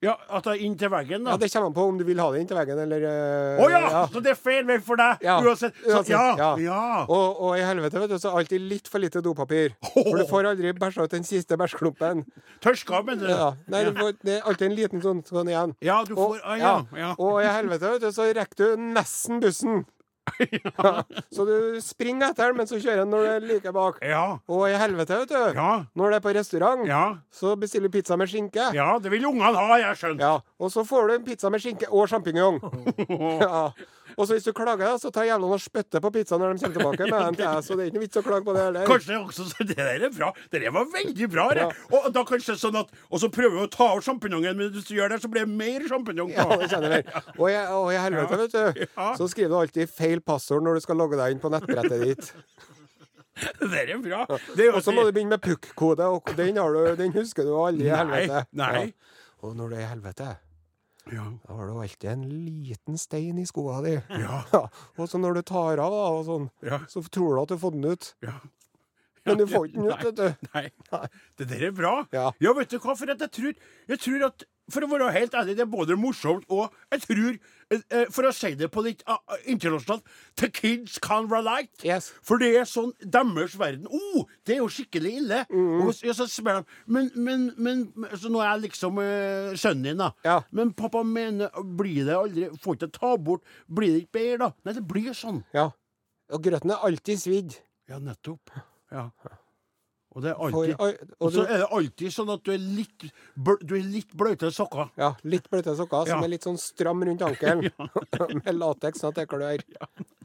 Ja, 0.04 0.14
at 0.36 0.44
det 0.46 0.54
er 0.58 0.64
inntil 0.68 0.92
veggen, 0.94 1.24
da. 1.26 1.34
Ja, 1.34 1.38
Det 1.42 1.50
kommer 1.54 1.70
an 1.72 1.76
på 1.78 1.86
om 1.90 1.98
du 2.00 2.04
vil 2.08 2.20
ha 2.22 2.28
det 2.34 2.42
inntil 2.44 2.58
veggen, 2.60 2.82
eller 2.84 3.06
eh, 3.08 3.62
Å 3.64 3.70
ja! 3.72 4.04
Så 4.12 4.22
det 4.26 4.34
er 4.34 4.40
feil 4.40 4.68
vei 4.68 4.78
for 4.84 5.00
deg, 5.00 5.24
Ja, 5.24 5.38
uansett. 5.42 5.78
Så, 5.80 5.94
uansett, 5.96 6.12
ja, 6.14 6.26
ja. 6.42 6.50
ja. 6.66 6.82
Og, 7.08 7.40
og 7.48 7.58
i 7.58 7.64
helvete, 7.64 8.02
vet 8.04 8.14
du, 8.14 8.18
så 8.22 8.34
alltid 8.38 8.68
litt 8.74 8.92
for 8.92 9.04
lite 9.04 9.24
dopapir. 9.26 9.74
For 9.94 10.20
du 10.20 10.26
får 10.30 10.52
aldri 10.52 10.74
bæsja 10.78 11.08
ut 11.08 11.16
den 11.16 11.24
siste 11.28 11.58
bæsjklumpen. 11.60 12.26
Tørska, 12.64 13.02
mener 13.08 13.28
du? 13.30 13.34
Ja. 13.34 13.50
Nei, 13.72 13.84
du 13.88 13.98
får, 13.98 14.14
det 14.26 14.38
er 14.40 14.48
alltid 14.52 14.70
en 14.70 14.78
liten 14.78 15.04
sånn, 15.06 15.24
sånn 15.28 15.50
igjen. 15.54 15.76
Ja, 15.86 16.02
du 16.08 16.14
Og, 16.18 16.36
får 16.36 16.44
ah, 16.44 16.60
ja, 16.60 16.76
ja. 17.00 17.12
og 17.18 17.40
i 17.44 17.48
helvete, 17.50 17.96
vet 17.96 18.06
du, 18.06 18.12
så 18.16 18.28
rekker 18.36 18.60
du 18.76 18.88
nesten 18.94 19.40
bussen. 19.44 19.84
Ja. 20.74 21.04
Så 21.36 21.44
du 21.46 21.56
springer 21.84 22.32
etter 22.32 22.48
den, 22.50 22.58
men 22.58 22.68
så 22.70 22.78
kjører 22.80 23.04
den 23.04 23.12
når 23.14 23.26
du 23.26 23.30
er 23.34 23.44
like 23.48 23.74
bak. 23.76 23.98
Ja, 24.08 24.24
Og 24.48 24.64
i 24.70 24.78
helvete, 24.80 25.18
vet 25.24 25.34
du, 25.34 25.60
ja, 25.60 25.72
når 26.00 26.14
det 26.14 26.18
er 26.20 26.24
på 26.26 26.34
restaurant, 26.38 26.86
ja. 26.88 27.02
så 27.32 27.56
bestiller 27.60 27.92
du 27.92 27.98
pizza 27.98 28.16
med 28.20 28.32
skinke. 28.32 28.70
Ja, 28.76 28.94
det 29.04 29.12
vil 29.14 29.26
ungene 29.30 29.52
ha, 29.54 29.78
jeg 29.84 30.00
skjønner. 30.00 30.24
Ja, 30.24 30.38
Og 30.64 30.72
så 30.74 30.86
får 30.88 31.08
du 31.12 31.16
en 31.18 31.26
pizza 31.28 31.52
med 31.54 31.64
skinke 31.64 31.92
og 31.92 32.08
sjampinjong. 32.12 32.62
Ja. 33.44 33.68
Og 34.18 34.28
så 34.28 34.36
hvis 34.38 34.46
du 34.48 34.52
klager, 34.58 34.98
så 35.02 35.12
tar 35.14 35.26
jævlene 35.30 35.58
og 35.58 35.62
spytter 35.64 36.04
på 36.04 36.12
pizzaen 36.16 36.42
når 36.44 36.54
de 36.58 36.64
kommer 36.64 36.78
tilbake 36.78 37.08
med 37.10 37.20
den 37.26 37.36
til 37.40 37.46
deg. 37.48 37.64
Så 37.68 37.78
det 37.78 37.86
er 37.86 37.92
ikke 37.92 37.98
noe 38.00 38.06
vits 38.06 38.20
å 38.22 38.26
klage 38.28 38.48
på 38.48 38.56
det 38.58 38.64
heller. 38.68 38.88
Kanskje 38.90 39.20
også 39.22 39.48
så 39.52 39.68
Det 39.70 39.78
der 39.80 40.08
er 40.10 40.14
bra. 40.18 40.32
Det 40.54 40.62
der 40.66 40.76
var 40.76 40.90
veldig 40.94 41.30
bra. 41.34 41.48
Det. 41.58 41.68
Og 41.98 42.10
da 42.16 42.26
kanskje 42.30 42.58
sånn 42.62 42.80
at 42.84 42.92
Og 43.10 43.24
så 43.24 43.30
prøver 43.34 43.56
vi 43.60 43.64
å 43.66 43.72
ta 43.74 43.90
av 43.96 44.02
sjampinjongen, 44.06 44.58
men 44.60 44.74
hvis 44.76 44.88
du 44.90 44.94
gjør 44.98 45.16
det, 45.16 45.22
så 45.24 45.32
blir 45.34 45.46
det 45.48 45.54
mer 45.64 45.88
sjampinjong. 45.90 46.34
Ja, 46.36 46.46
det 46.62 46.70
kjenner 46.74 46.98
jeg. 47.00 47.08
Og 47.38 47.50
og 47.54 47.90
i 47.94 47.98
helvete, 48.00 48.38
vet 48.44 48.54
du, 48.54 48.86
Ja. 48.98 49.10
så 49.18 49.28
skriver 49.32 49.50
du 49.54 49.58
alltid 49.62 49.90
feil 49.92 50.22
passord 50.22 50.64
når 50.66 50.78
du 50.80 50.86
skal 50.86 50.98
logge 51.00 51.18
deg 51.20 51.34
inn 51.36 51.42
på 51.44 51.52
nettbrettet 51.54 52.04
ditt. 52.06 52.34
Det 53.60 53.80
er 53.90 53.98
bra. 53.98 54.26
Det 54.54 54.68
er 54.68 54.76
Og 54.78 54.84
så 54.86 54.94
må 54.94 55.04
du 55.08 55.12
begynne 55.16 55.34
med 55.34 55.42
pukk-kode, 55.42 56.06
og 56.06 56.30
den, 56.38 56.58
har 56.62 56.76
du, 56.76 56.84
den 57.00 57.14
husker 57.16 57.48
du 57.48 57.56
aldri 57.58 57.88
i 57.88 57.90
Nei, 57.90 57.98
helvete. 58.04 58.44
nei. 58.54 58.74
Ja. 58.78 59.22
Og 59.44 59.56
når 59.58 59.72
du 59.74 59.76
er 59.80 59.82
i 59.82 59.90
helvete, 59.90 60.28
ja. 61.12 61.26
da 61.48 61.54
har 61.58 61.68
du 61.68 61.74
alltid 61.84 62.10
en 62.12 62.24
liten 62.30 62.98
stein 62.98 63.38
i 63.42 63.46
skoa 63.46 63.82
di. 63.86 63.98
Ja. 64.10 64.44
Ja. 64.54 64.68
Og 64.98 65.10
så 65.10 65.20
når 65.20 65.40
du 65.40 65.42
tar 65.42 65.78
av, 65.84 65.92
da, 65.92 66.04
og 66.16 66.26
sånn, 66.30 66.50
Ja. 66.64 66.80
så 66.88 67.04
tror 67.10 67.36
du 67.36 67.42
at 67.42 67.48
du 67.52 67.56
har 67.58 67.64
fått 67.66 67.80
den 67.80 67.92
ut. 67.92 68.14
ja. 68.24 68.40
Men 69.26 69.38
du 69.40 69.46
får 69.48 69.70
ikke 69.70 69.80
den 69.80 69.88
ut, 69.88 70.02
vet 70.04 70.18
du. 70.18 70.48
Nei. 70.54 70.64
Nei. 70.92 71.06
Det 71.40 71.46
der 71.48 71.62
er 71.70 71.72
bra. 71.72 71.94
Ja. 72.12 72.26
vet 72.42 72.74
du 72.74 72.80
hva, 72.84 72.92
for 73.00 73.08
at 73.14 73.22
jeg 73.24 73.32
tror, 73.32 73.54
jeg 73.88 74.00
tror 74.04 74.26
at 74.28 74.44
For 74.72 74.86
å 74.86 74.88
være 74.88 75.10
helt 75.12 75.34
ærlig, 75.36 75.58
det 75.58 75.66
er 75.66 75.72
både 75.72 75.98
morsomt 76.00 76.46
og 76.48 76.72
Jeg 76.94 77.02
tror, 77.04 77.36
eh, 77.74 77.82
eh, 77.92 78.06
for 78.14 78.28
å 78.30 78.32
si 78.32 78.54
det 78.56 78.70
på 78.72 78.84
litt 78.86 79.02
uh, 79.12 79.18
internasjonalt 79.50 80.06
The 80.40 80.48
kids 80.50 81.00
can 81.04 81.28
relate. 81.28 81.84
Yes. 81.84 82.14
For 82.24 82.40
det 82.40 82.54
er 82.62 82.70
sånn 82.70 82.94
deres 83.04 83.58
verden. 83.60 83.90
Oh, 83.92 84.24
det 84.48 84.56
er 84.56 84.62
jo 84.62 84.70
skikkelig 84.72 85.14
ille! 85.20 85.42
Mm. 85.52 85.84
Og 85.84 85.92
så, 85.98 86.16
så 86.16 86.30
spør 86.32 86.62
de 86.62 86.80
Men, 86.96 87.12
men, 87.16 87.46
men 87.58 87.84
Så 88.16 88.32
nå 88.32 88.40
er 88.40 88.54
jeg 88.54 88.66
liksom 88.70 89.04
uh, 89.04 89.52
sønnen 89.60 89.92
din, 89.92 90.02
da. 90.06 90.14
Ja. 90.24 90.40
Men 90.56 90.72
pappa 90.78 91.04
mener 91.04 91.52
Blir 91.64 92.08
det 92.08 92.16
aldri 92.18 92.50
Får 92.64 92.80
ikke 92.80 92.92
ta 92.96 93.14
bort 93.20 93.44
Blir 93.68 93.98
det 93.98 94.06
ikke 94.06 94.20
bedre, 94.20 94.40
da? 94.46 94.52
Nei, 94.64 94.78
det 94.80 94.88
blir 94.88 95.16
sånn. 95.18 95.44
Ja. 95.56 95.70
Og 96.34 96.44
grøten 96.44 96.72
er 96.72 96.86
alltid 96.88 97.20
svidd. 97.20 97.56
Ja, 97.92 98.00
nettopp. 98.02 98.54
Ja. 98.94 99.10
Og 100.16 100.22
det 100.22 100.30
er 100.30 100.52
For, 100.54 100.68
og, 100.78 100.80
og, 100.80 101.14
Og 101.26 101.32
så 101.34 101.44
er 101.50 101.58
det 101.64 101.68
alltid 101.74 102.14
sånn 102.14 102.30
at 102.34 102.44
du 102.46 102.52
er 102.54 102.60
litt, 102.62 103.06
du 103.66 103.72
er 103.76 103.82
litt 103.84 104.12
bløte 104.14 104.52
sokker. 104.54 104.92
ja, 105.02 105.08
litt 105.26 105.48
bløte 105.50 105.74
sokker 105.76 106.06
som 106.12 106.22
er 106.24 106.30
litt 106.30 106.44
sånn 106.46 106.60
stram 106.62 107.02
rundt 107.04 107.22
ankelen. 107.26 107.72
Med 108.44 108.54
lateks, 108.60 109.02
sånn 109.02 109.10
at 109.10 109.16
det 109.24 109.26
klør. 109.32 109.64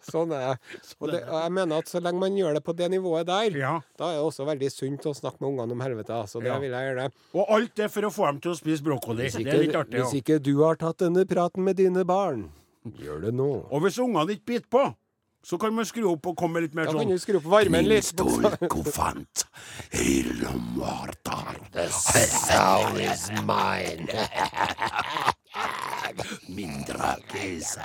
Sånn 0.05 0.35
er 0.37 0.45
det. 0.45 0.59
Og 1.01 1.09
det, 1.13 1.23
og 1.25 1.39
jeg 1.41 1.53
mener 1.57 1.79
at 1.81 1.89
så 1.89 2.03
lenge 2.05 2.21
man 2.21 2.37
gjør 2.37 2.55
det 2.59 2.63
på 2.67 2.77
det 2.77 2.91
nivået 2.93 3.27
der, 3.27 3.57
Ja. 3.59 3.73
da 3.99 4.11
er 4.13 4.19
det 4.21 4.27
også 4.29 4.45
veldig 4.47 4.71
sunt 4.75 5.09
å 5.09 5.15
snakke 5.17 5.41
med 5.41 5.51
ungene 5.55 5.73
om 5.73 5.81
helvete. 5.81 6.21
Så 6.29 6.41
det 6.45 6.53
Ja. 6.53 6.59
vil 6.61 6.71
jeg 6.77 6.93
gjøre. 6.93 7.09
Og 7.35 7.51
alt 7.57 7.75
det 7.81 7.91
for 7.91 8.03
å 8.03 8.13
få 8.13 8.27
dem 8.29 8.41
til 8.45 8.53
å 8.53 8.59
spise 8.61 8.83
brokkoli. 8.85 9.25
Hvis 9.31 9.39
Det 9.41 9.47
er 9.49 9.59
litt 9.65 9.71
ikke, 9.73 9.81
artig. 9.87 10.01
hvis 10.05 10.15
ikke 10.23 10.39
du 10.43 10.53
har 10.65 10.77
tatt 10.77 10.99
denne 10.99 11.25
praten 11.25 11.65
med 11.65 11.77
dine 11.81 12.05
barn, 12.05 12.51
gjør 12.87 13.23
det 13.25 13.35
nå. 13.35 13.49
Og 13.73 13.83
hvis 13.83 13.99
ungene 13.99 14.37
ikke 14.37 14.47
biter 14.53 14.69
på, 14.71 14.85
så 15.45 15.59
kan 15.59 15.75
man 15.75 15.87
skru 15.87 16.11
opp 16.11 16.27
og 16.27 16.37
komme 16.37 16.61
litt 16.61 16.75
mer 16.75 16.89
Da 16.89 16.93
kan 16.93 17.01
sånn 17.07 17.15
du 17.15 17.19
skru 17.23 17.39
opp 17.39 17.47
varmen 17.49 17.87
litt. 17.89 18.13
Kofant 18.69 19.45
the 19.91 20.23
lommarta. 20.43 21.55
is 23.01 23.31
mine. 23.45 24.09
Mindre 26.49 27.17
kis. 27.29 27.77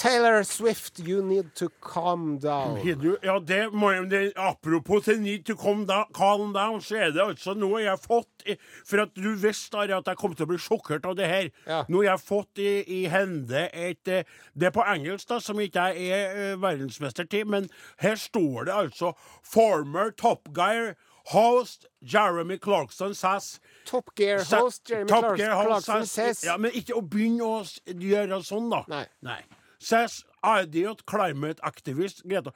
Taylor 0.00 0.42
Swift, 0.44 0.98
you 0.98 1.22
need 1.22 1.54
to 1.54 1.68
calm 1.82 2.38
down. 2.38 2.78
Ja, 3.22 3.38
det 3.38 3.72
må 3.72 3.90
jeg 3.92 4.06
det, 4.10 4.32
Apropos 4.36 5.04
til 5.04 5.20
need 5.20 5.44
to 5.44 5.54
calm 5.54 5.86
down, 5.86 6.06
calm 6.16 6.54
down, 6.54 6.80
så 6.80 6.96
er 6.96 7.10
det 7.12 7.20
altså 7.20 7.52
noe 7.52 7.82
jeg 7.82 7.90
har 7.90 8.00
fått 8.00 8.46
i, 8.48 8.56
For 8.88 9.02
at 9.04 9.12
du 9.12 9.34
visste 9.36 9.76
at 9.84 10.08
jeg 10.08 10.16
kom 10.16 10.32
til 10.32 10.46
å 10.46 10.50
bli 10.54 10.58
sjokkert 10.62 11.04
av 11.04 11.18
det 11.20 11.28
her. 11.28 11.50
Ja. 11.66 11.82
Nå 11.92 12.00
har 12.00 12.14
jeg 12.14 12.24
fått 12.24 12.62
i, 12.64 12.70
i 12.88 13.02
hende 13.12 13.66
et 13.76 14.08
eh, 14.08 14.24
Det 14.56 14.70
er 14.70 14.74
på 14.78 14.88
engelsk, 14.88 15.28
da, 15.28 15.42
som 15.44 15.60
ikke 15.60 15.90
jeg 15.92 16.08
er 16.16 16.40
uh, 16.54 16.62
verdensmester 16.64 17.28
til, 17.28 17.44
men 17.52 17.68
her 18.00 18.16
står 18.16 18.70
det 18.70 18.76
altså 18.86 19.12
Former 19.44 20.16
Top 20.16 20.48
Gear 20.56 20.94
host 21.34 21.84
Jeremy 22.00 22.56
Clarkson 22.56 23.12
says 23.14 23.60
Top 23.84 24.14
Gear 24.16 24.40
host 24.48 24.88
Jeremy 24.88 25.12
Top 25.12 25.36
Clarkson, 25.36 25.66
Clarkson 25.68 26.06
says 26.06 26.44
Ja, 26.48 26.56
men 26.56 26.72
ikke 26.72 26.96
å 26.96 27.04
begynne 27.04 27.44
å 27.44 27.64
gjøre 27.84 28.40
sånn, 28.48 28.72
da. 28.72 28.86
Nei. 28.88 29.04
Nei. 29.20 29.42
Says 29.80 30.24
idiot 30.44 31.06
climate 31.06 31.60
activist 31.64 32.22
Greta. 32.28 32.52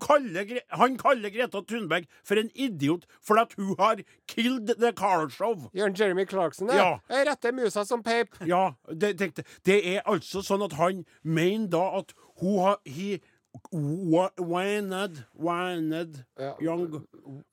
Kaller, 0.00 0.60
han 0.74 0.96
kaller 0.98 1.30
Greta 1.30 1.60
Thunberg 1.62 2.06
for 2.24 2.34
en 2.40 2.50
idiot 2.54 3.04
fordi 3.22 3.40
at 3.44 3.54
hun 3.58 3.76
har 3.78 4.00
killed 4.28 4.74
the 4.80 4.92
car 4.92 5.28
show. 5.30 5.54
Gjør 5.74 5.92
Jeremy 6.00 6.26
Clarkson, 6.26 6.68
det. 6.68 6.74
Ja. 6.80 6.98
Jeg 7.10 7.26
retter 7.28 7.52
musa 7.52 7.84
som 7.84 8.02
peip. 8.02 8.34
Ja, 8.46 8.72
det, 8.90 9.14
det, 9.18 9.46
det 9.66 9.78
er 9.96 10.02
altså 10.06 10.42
sånn 10.42 10.64
at 10.66 10.74
han 10.80 11.04
mener 11.22 11.68
da 11.76 11.84
at 12.00 12.12
hun 12.42 12.58
har 12.64 12.80
he, 12.86 13.20
wa- 13.72 14.32
Waned 14.38 15.22
Waned 15.38 16.24
Young 16.60 16.88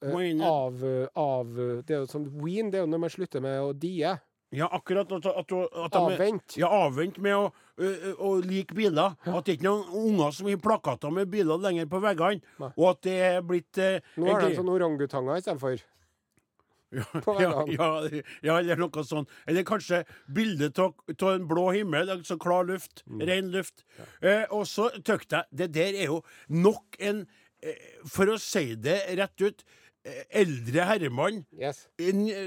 Eh, 0.01 0.09
Waned 0.11 0.41
Av, 0.41 0.81
av 1.15 1.51
Det 1.85 1.93
er 1.93 1.99
jo 2.01 2.07
som 2.09 2.25
wean, 2.41 2.71
det 2.73 2.79
er 2.81 2.87
jo 2.87 2.89
når 2.89 2.99
man 3.05 3.13
slutter 3.13 3.39
med 3.43 3.59
å 3.61 3.69
die. 3.77 4.17
Ja, 4.51 4.67
akkurat. 4.67 5.11
At, 5.15 5.25
at, 5.25 5.51
at, 5.53 5.91
de- 5.93 5.99
Avvent. 5.99 6.57
Ja, 6.59 6.67
avvent 6.67 7.17
med 7.23 7.35
å, 7.37 7.45
ø, 7.79 7.91
ø, 8.19 8.31
like 8.43 8.75
biler. 8.75 9.13
At 9.23 9.45
det 9.47 9.55
ikke 9.57 9.69
er 9.69 9.71
noen 9.71 10.11
unger 10.11 10.31
som 10.35 10.49
har 10.51 10.57
plakater 10.59 11.13
med 11.15 11.29
biler 11.31 11.57
lenger 11.63 11.87
på 11.87 12.01
veggene. 12.03 12.41
Og 12.75 12.89
at 12.89 13.01
det 13.07 13.15
er 13.29 13.41
blitt 13.47 13.79
eh, 13.79 14.01
Nå 14.19 14.27
har 14.33 14.43
de 14.43 14.57
sånn 14.59 14.73
orangutanger 14.73 15.39
istedenfor. 15.39 15.79
ja, 16.91 17.05
ja, 17.39 17.63
ja, 17.71 18.21
ja, 18.43 18.55
eller 18.59 18.75
noe 18.81 19.03
sånt. 19.07 19.29
Eller 19.47 19.63
kanskje 19.63 20.01
bilde 20.35 20.67
av 20.83 21.29
en 21.31 21.45
blå 21.47 21.69
himmel, 21.71 22.09
altså 22.11 22.35
klar 22.41 22.65
luft, 22.67 23.05
Mm. 23.07 23.21
ren 23.29 23.51
luft. 23.53 23.85
Eh, 24.21 24.43
og 24.51 24.65
så 24.67 24.89
tykte 24.99 25.39
jeg 25.39 25.45
Det 25.55 25.69
der 25.71 25.95
er 26.03 26.05
jo 26.11 26.21
nok 26.49 26.97
en, 26.99 27.23
eh, 27.63 27.79
for 28.05 28.25
å 28.27 28.37
si 28.39 28.75
det 28.75 28.99
rett 29.17 29.39
ut, 29.41 29.63
eldre 30.03 30.85
herremann 30.89 31.43
Yes. 31.53 31.83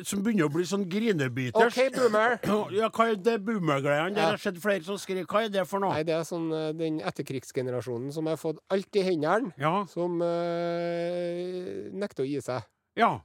som 0.08 0.22
begynner 0.24 0.48
å 0.48 0.52
bli 0.52 0.64
sånn 0.66 0.88
grinebiters. 0.90 1.76
OK, 1.76 1.94
boomer. 1.94 2.38
Ja, 2.74 2.88
hva 2.90 3.06
er 3.12 3.16
det 3.20 3.36
boomer-greiene? 3.46 4.14
Det 4.16 4.24
har 4.24 4.38
skjedd 4.40 4.58
sett 4.58 4.62
flere 4.64 4.82
som 4.86 4.98
skriver. 4.98 5.28
Hva 5.30 5.44
er 5.46 5.52
det 5.54 5.66
for 5.70 5.82
noe? 5.84 5.94
Nei, 5.94 6.02
det 6.08 6.16
er 6.16 6.26
sånn 6.26 6.50
eh, 6.52 6.72
den 6.74 7.00
etterkrigsgenerasjonen 7.06 8.10
som 8.14 8.26
har 8.30 8.40
fått 8.40 8.58
alt 8.74 8.98
i 8.98 9.04
hendene, 9.06 9.54
Ja, 9.60 9.84
som 9.90 10.18
eh, 10.24 11.90
nekter 11.94 12.24
å 12.26 12.28
gi 12.28 12.40
seg. 12.44 12.66
ja. 12.98 13.18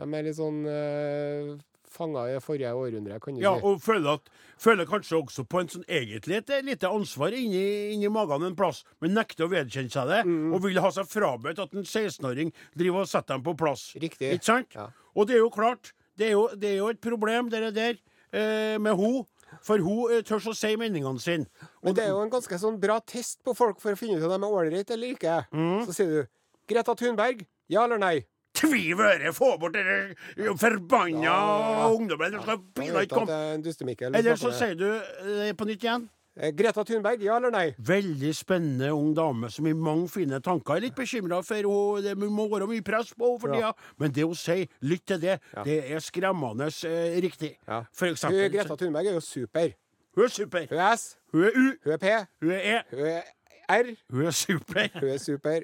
De 0.00 0.06
er 0.16 0.24
litt 0.24 0.38
sånn 0.38 0.62
uh, 0.64 1.50
fanga 1.92 2.24
i 2.32 2.38
forrige 2.42 2.72
århundre, 2.74 3.18
kan 3.22 3.36
du 3.36 3.42
ja 3.44 3.52
si. 3.58 3.64
og 3.68 3.80
føler, 3.84 4.18
at, 4.18 4.30
føler 4.60 4.88
kanskje 4.88 5.18
også 5.20 5.44
på 5.48 5.60
en 5.62 5.68
sånn 5.72 5.84
egentlig 5.88 6.38
et 6.40 6.52
lite 6.66 6.88
ansvar 6.90 7.34
inni, 7.36 7.62
inni 7.94 8.08
magen 8.12 8.42
en 8.48 8.56
plass, 8.58 8.82
men 9.00 9.14
nekter 9.16 9.46
å 9.46 9.50
vedkjenne 9.52 9.92
seg 9.92 10.08
det, 10.08 10.22
Mm. 10.26 10.52
og 10.54 10.62
vil 10.64 10.80
ha 10.80 10.90
seg 10.90 11.06
frabedt 11.10 11.58
at 11.62 11.74
en 11.74 11.84
16-åring 11.84 12.52
driver 12.74 13.04
og 13.04 13.08
setter 13.10 13.34
dem 13.36 13.42
på 13.44 13.56
plass. 13.56 13.92
Riktig. 14.00 14.32
Ikke 14.38 14.44
sant? 14.48 14.74
Ja. 14.74 14.88
Og 15.14 15.28
det 15.28 15.36
er 15.36 15.44
jo 15.44 15.50
klart, 15.52 15.92
det 16.16 16.28
er 16.28 16.32
jo, 16.36 16.48
det 16.56 16.70
er 16.72 16.76
jo 16.80 16.88
et 16.88 17.00
problem, 17.00 17.48
det 17.52 17.74
der, 17.74 17.96
eh, 18.32 18.78
med 18.78 18.96
hun, 18.96 19.24
for 19.60 19.76
hun 19.84 20.12
eh, 20.12 20.22
tør 20.24 20.40
å 20.48 20.54
si 20.56 20.70
meningene 20.80 21.20
sine. 21.20 21.46
Men 21.84 21.94
det 21.94 22.04
er 22.06 22.14
jo 22.14 22.22
en 22.24 22.30
ganske 22.32 22.56
sånn 22.58 22.78
bra 22.80 23.00
test 23.04 23.42
på 23.44 23.52
folk 23.56 23.80
for 23.82 23.92
å 23.92 23.98
finne 24.00 24.16
ut 24.16 24.24
om 24.24 24.32
de 24.32 24.46
er 24.48 24.56
ålreite 24.56 24.94
eller 24.96 25.12
ikke. 25.12 25.34
Mm. 25.52 25.84
Så 25.86 25.92
sier 25.98 26.08
du 26.08 26.26
Greta 26.72 26.94
Thunberg, 26.96 27.44
ja 27.68 27.84
eller 27.84 27.98
nei? 28.00 28.24
Tviv 28.62 29.00
øre, 29.02 29.32
få 29.34 29.52
bort 29.58 29.74
den 29.74 30.14
forbanna 30.60 31.22
Ja. 31.26 31.88
ungdommen! 31.90 32.34
Er. 32.38 34.16
Eller 34.16 34.36
så 34.38 34.52
sier 34.54 34.74
du 34.78 34.88
det 35.26 35.56
på 35.58 35.66
nytt 35.66 35.82
igjen. 35.82 36.08
Eh, 36.34 36.48
Greta 36.56 36.80
Thunberg, 36.88 37.20
ja 37.20 37.34
eller 37.36 37.50
nei? 37.52 37.74
Veldig 37.76 38.30
spennende 38.34 38.88
ung 38.96 39.10
dame 39.14 39.50
som 39.52 39.66
har 39.68 39.74
mange 39.76 40.08
fine 40.08 40.38
tanker. 40.40 40.78
Jeg 40.78 40.80
er 40.80 40.86
litt 40.86 40.96
bekymra 40.96 41.42
for 41.44 41.58
henne. 41.60 42.02
Det 42.06 42.14
må 42.32 42.46
være 42.48 42.68
mye 42.70 42.84
press 42.86 43.12
på 43.12 43.34
henne 43.34 43.40
for 43.42 43.54
Ja. 43.58 43.72
Men 44.00 44.12
det 44.16 44.24
hun 44.24 44.34
sier, 44.34 44.66
lytt 44.80 45.04
til 45.06 45.20
det. 45.20 45.40
Ja. 45.54 45.62
Det 45.66 45.76
er 45.92 45.98
skremmende 46.00 46.70
eh, 46.88 47.20
riktig. 47.20 47.56
Ja. 47.68 47.82
For 47.92 48.06
Hun. 48.06 48.50
Greta 48.54 48.76
Thunberg 48.76 49.06
er 49.06 49.12
jo 49.18 49.20
super. 49.20 49.68
Hun 50.14 50.24
er 50.24 50.28
super. 50.28 50.66
Hun 50.70 50.78
er 50.78 50.96
S, 50.96 51.16
Hun 51.32 51.44
er 51.44 51.50
U. 51.56 51.66
hun 51.84 51.92
er 51.92 51.96
P, 51.98 52.26
Hun 52.40 52.50
er 52.50 52.60
E. 52.64 52.82
hun 52.96 53.06
er 53.06 53.22
R, 53.68 53.94
Hun 54.10 54.26
er 54.26 54.30
super. 54.30 54.88
hun 55.00 55.08
er 55.08 55.18
super. 55.18 55.60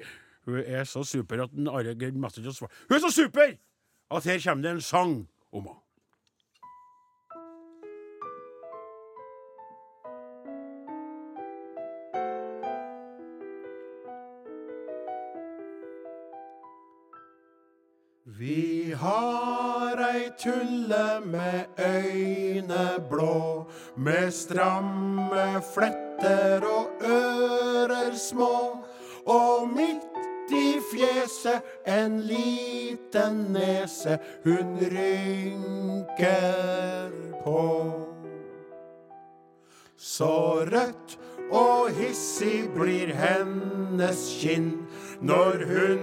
Hun 0.49 0.63
er 0.65 0.83
så 0.83 1.03
super 1.03 1.43
at 1.43 1.59
Are 1.69 1.95
greier 1.95 2.17
mest 2.17 2.41
ikke 2.41 2.49
å. 2.49 2.71
Hun 2.89 2.97
er 2.97 3.05
så 3.05 3.13
super 3.13 3.53
at 4.09 4.25
her 4.25 4.41
kommer 4.41 4.63
det 4.65 4.71
en 4.71 4.81
sang 4.81 5.13
om 5.53 5.67
henne. 5.69 5.83
Vi 18.39 18.93
har 18.95 19.99
ei 19.99 20.29
tulle 20.39 21.19
med 21.25 21.65
øyne 21.79 22.85
blå, 23.09 23.67
med 23.97 24.31
stramme 24.31 25.61
fletter 25.73 26.63
og 26.63 27.03
ører 27.03 28.15
små. 28.15 28.85
Og 29.25 29.67
midt 29.75 30.08
i 30.08 30.08
fjeset 30.91 31.61
en 31.85 32.21
liten 32.27 33.53
nese 33.53 34.19
hun 34.43 34.77
rynker 34.93 36.31
på. 37.43 37.65
Så 39.97 40.65
rødt 40.71 41.17
og 41.51 41.89
hissig 41.97 42.69
blir 42.75 43.13
hennes 43.17 44.21
kinn 44.41 44.71
når 45.21 45.65
hun 45.69 45.99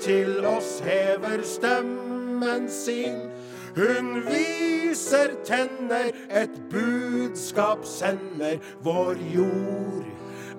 til 0.00 0.44
oss 0.46 0.78
hever 0.84 1.42
stemmen 1.46 2.68
sin. 2.70 3.30
Hun 3.76 4.20
viser 4.26 5.34
tenner, 5.46 6.10
et 6.30 6.54
budskap 6.70 7.84
sender, 7.86 8.58
vår 8.82 9.16
jord 9.34 10.06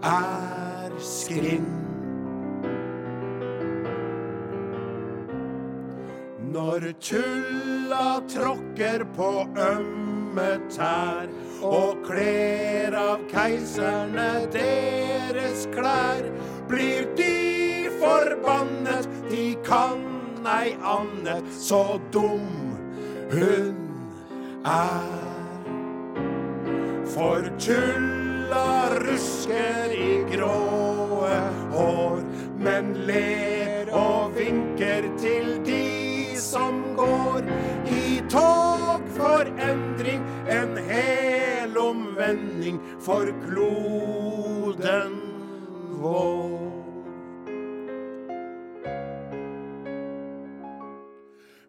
er 0.03 0.99
skrinn. 1.03 1.90
Når 6.51 6.83
tulla 6.99 8.19
tråkker 8.27 9.05
på 9.15 9.27
ømme 9.55 10.47
tær 10.73 11.29
og 11.63 12.01
kler 12.03 12.95
av 12.99 13.21
keiserne 13.31 14.25
deres 14.51 15.63
klær, 15.71 16.25
blir 16.67 17.07
de 17.15 17.87
forbannet, 18.01 19.07
de 19.29 19.45
kan 19.63 20.03
ei 20.57 20.73
annet, 20.95 21.47
så 21.55 22.01
dum 22.11 22.75
hun 23.31 23.79
er. 24.67 25.21
For 27.13 27.47
tulla 27.63 28.89
rusker 28.99 29.95
i 29.95 30.11
gråe 30.33 31.39
hår, 31.77 32.19
men 32.59 32.91
ler 33.07 33.95
og 33.95 34.35
vinker 34.35 35.07
til 35.21 35.55
de 35.63 35.80
som 36.51 36.95
går 36.95 37.41
i 37.87 38.21
tog 38.29 39.01
for 39.15 39.45
endring, 39.59 40.23
en 40.49 40.77
hel 40.77 41.77
omvending 41.77 42.79
for 42.99 43.31
kloden 43.47 45.15
vår. 46.01 46.51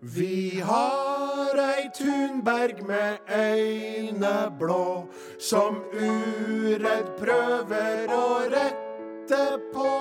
Vi 0.00 0.60
har 0.60 1.62
ei 1.62 1.86
Thunberg 1.94 2.82
med 2.86 3.18
øyne 3.30 4.34
blå, 4.58 5.06
som 5.38 5.78
uredd 5.94 7.14
prøver 7.22 8.10
å 8.10 8.26
rette 8.50 9.44
på. 9.70 9.92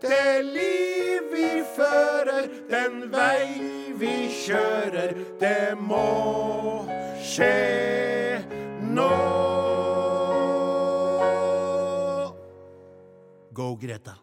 Det 0.00 0.42
liv 0.42 1.26
vi 1.32 1.48
fører, 1.76 2.46
den 2.70 3.02
vei 3.12 3.92
vi 4.00 4.14
kjører, 4.32 5.12
det 5.40 5.76
må 5.76 6.86
skje 7.20 8.40
nå. 8.96 9.10
Go, 13.52 13.74
Greta. 13.76 14.16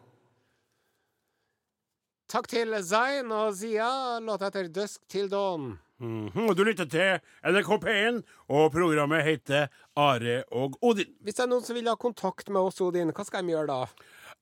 Takk 2.28 2.50
til 2.50 2.74
Zain 2.84 3.30
og 3.32 3.54
Zia. 3.56 4.18
Låta 4.20 4.50
etter 4.50 4.66
'Dusk 4.68 5.06
til 5.08 5.30
Dawn'. 5.30 5.78
Mhm, 5.98 6.48
og 6.48 6.56
Du 6.56 6.62
lytter 6.64 6.84
til 6.84 7.20
NRK 7.44 7.78
P1, 7.82 8.22
og 8.48 8.72
programmet 8.72 9.24
heter 9.24 9.66
Are 9.96 10.44
og 10.52 10.78
Odin. 10.82 11.14
Hvis 11.22 11.34
det 11.34 11.42
er 11.42 11.50
noen 11.50 11.64
som 11.64 11.74
vil 11.74 11.88
ha 11.88 11.94
kontakt 11.94 12.48
med 12.50 12.60
oss, 12.60 12.80
Odin, 12.80 13.10
hva 13.10 13.24
skal 13.24 13.42
de 13.42 13.54
gjøre 13.54 13.66
da? 13.66 13.86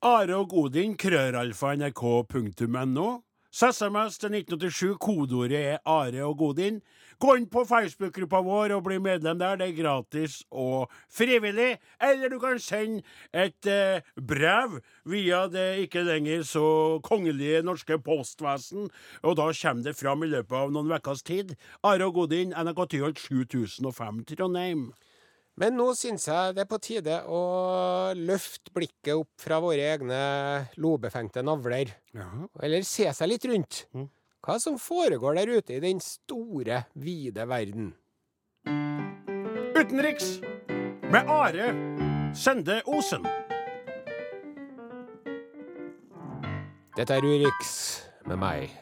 Are 0.02 0.34
og 0.36 0.52
Odin, 0.52 0.96
krøralfa.nrk.no. 1.00 3.06
SMS 3.56 4.20
til 4.20 4.34
1987, 4.36 5.00
kodeordet 5.00 5.56
er 5.56 5.80
Are 5.88 6.20
og 6.26 6.36
Godin. 6.36 6.82
Gå 7.16 7.32
inn 7.38 7.46
på 7.48 7.64
Facebook-gruppa 7.64 8.42
vår 8.44 8.74
og 8.76 8.84
bli 8.84 8.98
medlem 9.00 9.40
der. 9.40 9.56
Det 9.56 9.70
er 9.70 9.78
gratis 9.78 10.44
og 10.52 10.92
frivillig. 11.08 11.80
Eller 11.96 12.28
du 12.28 12.36
kan 12.42 12.60
sende 12.60 13.00
et 13.32 13.64
eh, 13.72 14.04
brev 14.20 14.84
via 15.08 15.48
det 15.48 15.80
ikke 15.86 16.04
lenger 16.04 16.44
så 16.44 17.00
kongelige 17.00 17.64
norske 17.64 17.96
postvesen, 17.96 18.92
og 19.22 19.36
da 19.40 19.48
kommer 19.62 19.82
det 19.88 19.96
fram 19.96 20.22
i 20.22 20.28
løpet 20.36 20.56
av 20.60 20.70
noen 20.76 20.92
ukers 20.92 21.24
tid. 21.24 21.56
Are 21.82 22.04
og 22.04 22.14
Godin, 22.20 22.52
NRK 22.52 22.84
Tyholt 22.92 23.18
7005 23.24 24.24
Trondheim. 24.28 24.92
Men 25.56 25.72
nå 25.78 25.86
syns 25.96 26.26
jeg 26.28 26.52
det 26.52 26.66
er 26.66 26.68
på 26.68 26.78
tide 26.84 27.14
å 27.32 27.40
løfte 28.18 28.72
blikket 28.76 29.14
opp 29.16 29.40
fra 29.40 29.56
våre 29.64 29.86
egne 29.94 30.18
lobefengte 30.76 31.40
navler. 31.46 31.94
Jaha. 32.12 32.48
Eller 32.60 32.84
se 32.84 33.08
seg 33.16 33.30
litt 33.30 33.46
rundt. 33.48 33.86
Mm. 33.96 34.10
Hva 34.44 34.58
som 34.60 34.76
foregår 34.78 35.40
der 35.40 35.54
ute 35.56 35.78
i 35.78 35.80
den 35.82 36.02
store, 36.04 36.82
vide 36.92 37.48
verden. 37.48 37.88
Utenriks 39.76 40.36
med 41.08 41.24
Are 41.32 41.72
Sende 42.36 42.82
Osen. 42.84 43.24
Dette 46.96 47.16
er 47.16 47.24
Urix 47.24 47.72
med 48.28 48.40
meg. 48.44 48.76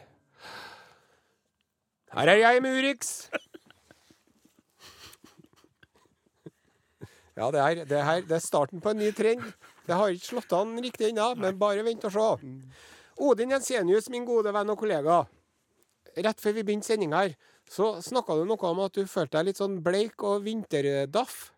Her 2.15 2.35
er 2.35 2.43
jeg 2.43 2.61
med 2.63 2.77
Urix. 2.79 3.15
Ja, 7.35 7.49
det 7.51 7.59
er, 7.59 7.79
det, 7.85 7.97
er, 7.99 8.21
det 8.23 8.35
er 8.37 8.43
starten 8.43 8.79
på 8.81 8.93
en 8.93 9.01
ny 9.01 9.09
trend. 9.15 9.43
Det 9.85 9.95
har 9.99 10.13
ikke 10.13 10.29
slått 10.31 10.53
an 10.55 10.77
riktig 10.81 11.09
ennå, 11.11 11.33
men 11.37 11.57
bare 11.59 11.83
vent 11.83 12.05
og 12.07 12.13
se. 12.15 12.51
Odin 13.19 13.51
Jensenius, 13.51 14.07
min 14.11 14.25
gode 14.27 14.53
venn 14.55 14.71
og 14.71 14.79
kollega. 14.79 15.25
Rett 16.15 16.39
før 16.41 16.55
vi 16.55 16.63
begynte 16.63 16.87
sendinga 16.87 17.25
her, 17.25 17.35
så 17.67 17.95
snakka 18.03 18.37
du 18.39 18.45
noe 18.47 18.69
om 18.69 18.79
at 18.85 18.95
du 18.95 19.03
følte 19.09 19.35
deg 19.39 19.49
litt 19.49 19.59
sånn 19.59 19.81
bleik 19.83 20.23
og 20.23 20.45
vinterdaff. 20.47 21.51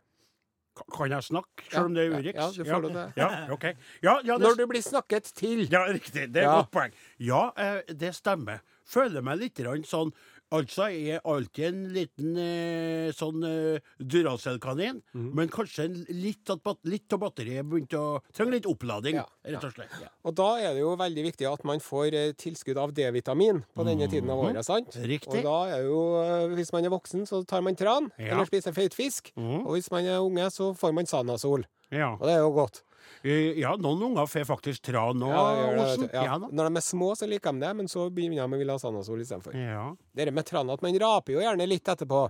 Kan 0.93 1.09
jeg 1.09 1.25
snakke, 1.25 1.63
selv 1.71 1.87
om 1.89 1.93
det 1.95 2.03
er 2.03 2.11
Ja, 2.11 2.17
Urix? 2.19 2.35
ja, 2.37 2.47
du 2.53 2.69
får 2.69 2.81
til 2.85 2.93
det. 2.93 3.05
Ja, 3.17 3.29
ok. 3.53 3.63
Ja, 4.05 4.11
ja, 4.23 4.37
det, 4.37 4.43
Når 4.45 4.57
du 4.59 4.65
blir 4.69 4.83
snakket 4.85 5.31
til. 5.33 5.63
ja, 5.73 5.85
riktig. 5.89 6.27
Det 6.33 6.41
er 6.43 6.45
et 6.45 6.51
Ja. 6.51 6.61
godt 6.61 6.71
poeng. 6.71 6.91
Ja, 7.17 7.51
eh, 7.57 7.81
det 7.93 8.13
stemmer. 8.15 8.61
Føler 8.85 9.21
meg 9.21 9.39
litt 9.39 9.55
sånn 9.85 10.13
Altså, 10.55 10.85
er 10.89 11.19
alltid 11.27 11.65
en 11.67 11.79
liten 11.91 12.37
eh, 12.39 13.11
sånn 13.11 13.43
eh, 13.43 13.79
Duracell-kanin, 13.99 15.01
Mhm. 15.13 15.33
men 15.35 15.49
kanskje 15.49 15.83
en 15.85 16.05
litt, 16.09 16.47
litt 16.85 17.13
av 17.13 17.19
batteriet 17.19 17.67
begynte 17.67 17.97
å 17.99 18.21
Trenger 18.33 18.53
litt 18.53 18.65
opplading, 18.65 19.15
Ja, 19.15 19.25
rett 19.45 19.63
og 19.63 19.73
slett. 19.73 19.91
Ja. 20.01 20.07
Og 20.23 20.35
da 20.35 20.55
er 20.57 20.73
det 20.73 20.79
jo 20.79 20.95
veldig 20.95 21.23
viktig 21.33 21.51
at 21.51 21.63
man 21.65 21.79
får 21.79 22.13
eh, 22.13 22.31
tilskudd 22.33 22.77
av 22.77 22.93
D-vitamin 22.93 23.63
på 23.75 23.83
denne 23.85 24.07
tiden 24.09 24.29
av 24.29 24.39
året, 24.39 24.63
sant? 24.63 24.87
Mhm. 24.95 25.05
Riktig. 25.07 25.37
Og 25.39 25.43
da 25.43 25.77
er 25.77 25.83
jo, 25.83 26.01
eh, 26.21 26.55
hvis 26.55 26.71
man 26.71 26.85
er 26.85 26.89
voksen, 26.95 27.27
så 27.27 27.45
tar 27.45 27.61
man 27.61 27.75
tran, 27.75 28.11
Ja. 28.17 28.31
eller 28.35 28.45
spiser 28.45 28.71
feit 28.73 28.93
fisk. 28.93 29.33
Mhm. 29.35 29.65
Og 29.67 29.75
hvis 29.75 29.91
man 29.91 30.05
er 30.05 30.19
unge, 30.19 30.47
så 30.51 30.73
får 30.77 30.93
man 30.93 31.05
Sanasol. 31.05 31.65
Ja. 31.91 32.13
Og 32.13 32.21
det 32.21 32.35
er 32.35 32.39
jo 32.39 32.51
godt. 32.51 32.83
Eh, 33.23 33.59
ja, 33.59 33.73
noen 33.81 34.03
unger 34.11 34.27
får 34.29 34.45
faktisk 34.49 34.81
tran 34.89 35.17
nå, 35.19 35.29
du. 35.31 36.07
ja. 36.13 36.25
Ja. 36.25 36.37
Når 36.39 36.69
de 36.69 36.81
er 36.81 36.85
små, 36.85 37.13
så 37.17 37.27
liker 37.29 37.51
de 37.55 37.65
det, 37.65 37.71
men 37.79 37.87
så 37.91 38.09
begynner 38.13 38.43
de 38.43 38.57
å 38.57 38.59
ville 38.61 38.75
ha 38.75 38.81
Sanasol 38.81 39.21
istedenfor. 39.23 39.55
Ja. 39.57 39.87
Dere 40.15 40.31
med 40.35 40.45
tran 40.47 40.69
at 40.73 40.83
man 40.85 40.99
raper 41.01 41.33
jo 41.37 41.41
gjerne 41.43 41.67
litt 41.67 41.87
etterpå. 41.91 42.27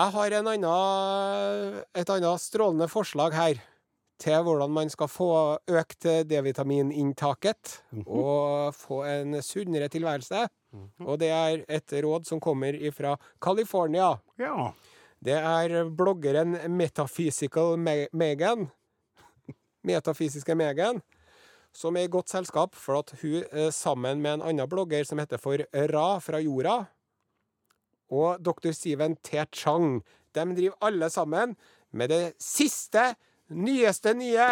Jeg 0.00 0.12
har 0.14 0.30
en 0.38 0.46
annen, 0.54 1.82
et 1.94 2.08
annet 2.14 2.40
strålende 2.40 2.86
forslag 2.88 3.34
her 3.36 3.58
til 4.20 4.42
hvordan 4.44 4.72
man 4.72 4.90
skal 4.92 5.08
få 5.08 5.28
økt 5.80 6.04
D-vitamininntaket 6.28 7.78
og 8.06 8.74
få 8.76 9.02
en 9.08 9.38
sunnere 9.44 9.88
tilværelse. 9.92 10.46
Og 11.04 11.18
det 11.20 11.30
er 11.34 11.64
et 11.72 11.94
råd 12.04 12.28
som 12.28 12.40
kommer 12.40 12.76
fra 12.96 13.16
California. 13.42 14.14
ja. 14.40 14.70
Det 15.20 15.34
er 15.36 15.84
bloggeren 15.92 16.54
Metaphysical 16.72 17.74
Megan. 17.76 18.70
Metafysiske 19.86 20.54
Megan. 20.54 21.00
Som 21.72 21.96
er 21.96 22.08
i 22.08 22.10
godt 22.10 22.32
selskap, 22.32 22.74
for 22.74 22.98
at 22.98 23.12
hun 23.20 23.44
eh, 23.52 23.70
sammen 23.70 24.22
med 24.22 24.38
en 24.38 24.46
annen 24.50 24.68
blogger 24.68 25.04
som 25.06 25.20
heter 25.22 25.38
for 25.38 25.62
Ra 25.92 26.18
fra 26.18 26.40
jorda, 26.42 26.80
og 28.10 28.42
dr. 28.42 28.72
Steven 28.74 29.14
T. 29.22 29.44
Chang, 29.54 30.00
de 30.34 30.46
driver 30.56 30.74
alle 30.82 31.10
sammen 31.10 31.54
med 31.92 32.10
det 32.10 32.34
siste, 32.42 33.14
nyeste 33.50 34.14
nye 34.18 34.48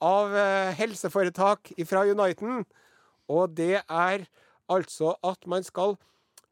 av 0.00 0.36
eh, 0.36 0.70
helseforetak 0.78 1.72
fra 1.86 2.04
Uniten. 2.06 2.64
Og 3.30 3.54
det 3.56 3.82
er 3.82 4.26
altså 4.70 5.16
at 5.26 5.46
man 5.46 5.66
skal 5.66 5.96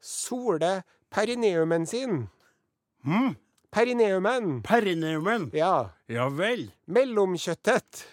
sole 0.03 0.81
perineumen 1.11 1.87
sin. 1.87 2.27
Mm. 3.03 3.35
Perineumen. 3.71 4.61
Perineumen. 4.63 5.49
Ja. 5.53 5.89
Ja 6.07 6.29
vel. 6.29 6.69
Mellomkjøttet. 6.87 8.05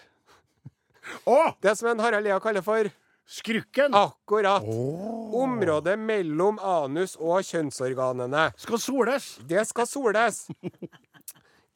Å! 1.25 1.41
Det 1.61 1.75
som 1.79 1.91
en 1.91 1.99
Harald 2.03 2.27
Lea 2.27 2.39
kaller 2.43 2.65
for 2.65 2.89
Skrukken. 3.27 3.93
akkurat. 3.93 4.63
Oh. 4.63 5.43
Området 5.43 5.97
mellom 5.99 6.59
anus 6.63 7.17
og 7.19 7.43
kjønnsorganene. 7.43 8.51
Skal 8.57 8.79
soles. 8.79 9.25
Det 9.43 9.65
skal 9.67 9.87
soles. 9.87 10.45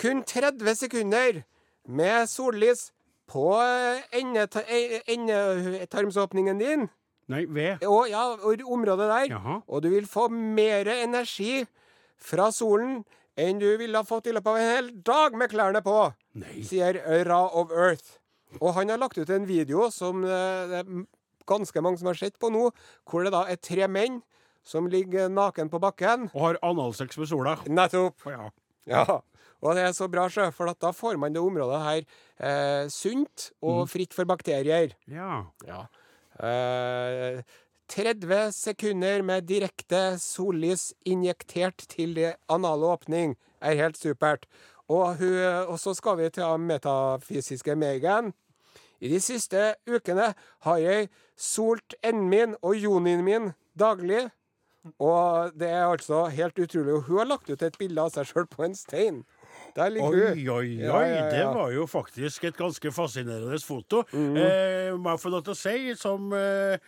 Kun 0.02 0.24
30 0.24 0.76
sekunder 0.80 1.42
med 1.92 2.30
sollys 2.32 2.92
på 3.32 3.52
eh, 3.60 4.04
eh, 4.16 5.02
endetarmsåpningen 5.12 6.58
din. 6.60 6.88
Nei, 7.32 7.46
ved. 7.48 7.84
Og, 7.88 8.08
ja, 8.12 8.24
og 8.40 8.64
området 8.66 9.10
der. 9.12 9.28
Jaha. 9.36 9.60
Og 9.68 9.84
du 9.84 9.90
vil 9.92 10.08
få 10.08 10.28
mer 10.32 10.88
energi 10.88 11.66
fra 12.22 12.50
solen 12.56 13.04
enn 13.40 13.60
du 13.62 13.70
ville 13.80 13.98
ha 13.98 14.08
fått 14.08 14.28
i 14.28 14.34
løpet 14.36 14.52
av 14.52 14.60
en 14.60 14.72
hel 14.76 14.90
dag 15.04 15.36
med 15.40 15.52
klærne 15.52 15.82
på, 15.84 16.00
Nei. 16.42 16.64
sier 16.68 17.00
Ra 17.28 17.44
of 17.48 17.72
Earth. 17.72 18.21
Og 18.60 18.74
han 18.76 18.92
har 18.92 19.00
lagt 19.00 19.20
ut 19.22 19.30
en 19.32 19.48
video 19.48 19.88
som 19.94 20.26
eh, 20.26 20.68
det 20.72 20.82
er 20.82 21.06
ganske 21.50 21.84
mange 21.84 22.02
som 22.02 22.12
har 22.12 22.20
sett 22.20 22.38
på 22.42 22.52
nå, 22.54 22.68
hvor 23.10 23.26
det 23.26 23.34
da 23.34 23.46
er 23.50 23.62
tre 23.62 23.88
menn 23.92 24.20
som 24.68 24.90
ligger 24.92 25.32
naken 25.32 25.72
på 25.72 25.80
bakken. 25.82 26.28
Og 26.36 26.44
har 26.46 26.60
analsex 26.66 27.18
med 27.18 27.30
sola. 27.32 27.56
Nettopp. 27.70 28.28
Ja. 28.30 28.52
Ja. 28.90 29.06
Og 29.62 29.78
det 29.78 29.86
er 29.86 29.94
så 29.94 30.08
bra, 30.10 30.26
sjø, 30.30 30.48
for 30.56 30.72
at 30.72 30.80
da 30.82 30.90
får 30.96 31.20
man 31.22 31.34
det 31.34 31.42
området 31.42 31.82
her 31.86 32.00
eh, 32.42 32.86
sunt 32.90 33.52
og 33.62 33.86
fritt 33.92 34.16
for 34.18 34.30
bakterier. 34.30 34.96
Ja. 35.10 35.44
Ja. 35.68 35.84
Eh, 36.42 37.44
30 37.92 38.54
sekunder 38.56 39.22
med 39.28 39.50
direkte 39.50 40.16
sollys 40.22 40.92
injektert 41.06 41.84
til 41.92 42.16
anale 42.50 42.88
åpning 42.94 43.36
er 43.62 43.78
helt 43.78 44.00
supert. 44.00 44.48
Og, 44.92 45.22
og 45.72 45.78
så 45.80 45.94
skal 45.96 46.18
vi 46.20 46.30
til 46.36 46.64
metafysiske 46.68 47.76
Megan. 47.80 48.34
I 49.02 49.10
de 49.10 49.22
siste 49.24 49.72
ukene 49.90 50.34
har 50.68 50.78
jeg 50.82 51.10
solt 51.40 51.96
enden 52.04 52.30
min 52.30 52.56
og 52.62 52.76
jonien 52.78 53.24
min 53.26 53.52
daglig. 53.80 54.28
Og 55.02 55.54
det 55.58 55.70
er 55.70 55.86
altså 55.86 56.26
helt 56.34 56.60
utrolig. 56.60 56.94
Og 56.94 57.02
hun 57.02 57.18
har 57.22 57.30
lagt 57.30 57.50
ut 57.50 57.62
et 57.62 57.78
bilde 57.78 58.02
av 58.02 58.14
seg 58.14 58.30
sjøl 58.30 58.48
på 58.50 58.66
en 58.66 58.76
stein. 58.78 59.22
Der 59.76 59.90
ligger 59.94 60.10
hun. 60.10 60.22
oi, 60.32 60.48
oi. 60.50 60.70
Ja, 60.82 61.02
ja, 61.02 61.16
ja. 61.16 61.28
Det 61.32 61.46
var 61.56 61.72
jo 61.72 61.86
faktisk 61.90 62.44
et 62.50 62.58
ganske 62.58 62.92
fascinerende 62.92 63.60
foto. 63.66 64.04
Mm. 64.12 64.38
eh, 64.38 64.98
må 64.98 65.14
jeg 65.14 65.22
få 65.22 65.34
lov 65.34 65.46
til 65.46 65.54
å 65.54 65.60
si, 65.60 65.76
som 66.00 66.34
eh, 66.34 66.82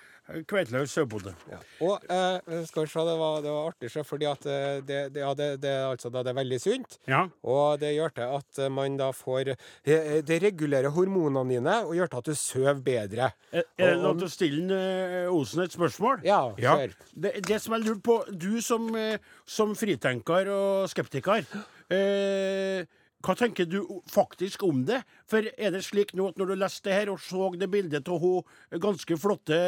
Kveitlaug 0.47 0.87
Søbode. 0.87 1.33
Ja. 1.51 1.57
Og 1.83 2.05
eh, 2.07 2.61
skal 2.69 2.85
vi 2.85 2.91
se, 2.93 3.03
det 3.03 3.15
var, 3.19 3.41
det 3.43 3.51
var 3.51 3.67
artig, 3.73 3.89
fordi 4.07 4.27
at 4.29 4.45
eh, 4.47 4.77
det, 4.87 4.99
det, 5.11 5.19
ja, 5.19 5.33
det, 5.35 5.47
det, 5.63 5.73
altså, 5.89 6.11
det 6.13 6.31
er 6.31 6.37
veldig 6.37 6.59
sunt. 6.63 6.97
Ja. 7.11 7.25
Og 7.43 7.81
det 7.81 7.91
gjør 7.97 8.15
til 8.15 8.31
at 8.39 8.61
eh, 8.63 8.71
man 8.71 8.95
da 8.99 9.09
får 9.15 9.51
eh, 9.51 10.21
Det 10.23 10.39
regulerer 10.45 10.95
hormonene 10.95 11.43
dine 11.51 11.75
og 11.83 11.95
gjør 11.97 12.13
til 12.13 12.23
at 12.23 12.31
du 12.31 12.39
sover 12.39 12.81
bedre. 12.85 13.29
Er 13.51 13.67
det 13.77 13.99
lov 13.99 14.23
å 14.23 14.31
stille 14.31 14.79
eh, 14.79 15.29
Osen 15.33 15.65
et 15.65 15.75
spørsmål? 15.75 16.23
Ja, 16.27 16.41
kjør. 16.55 16.95
Det, 17.11 17.35
det 17.43 17.59
som 17.59 17.75
jeg 17.75 17.87
lurer 17.89 18.01
på, 18.07 18.19
du 18.31 18.61
som, 18.63 18.87
eh, 18.95 19.19
som 19.43 19.75
fritenker 19.75 20.49
og 20.55 20.91
skeptiker, 20.93 21.43
eh, 21.91 22.87
hva 23.23 23.35
tenker 23.39 23.67
du 23.69 23.79
faktisk 24.11 24.65
om 24.67 24.81
det? 24.87 24.99
For 25.31 25.45
er 25.55 25.71
det 25.71 25.83
slik 25.85 26.11
nå 26.17 26.27
at 26.31 26.39
når 26.39 26.51
du 26.51 26.55
leste 26.59 26.89
det 26.89 26.97
her 26.97 27.11
og 27.13 27.21
så 27.23 27.49
det 27.55 27.69
bildet 27.71 28.09
av 28.11 28.19
hun 28.19 28.81
ganske 28.83 29.17
flotte, 29.19 29.59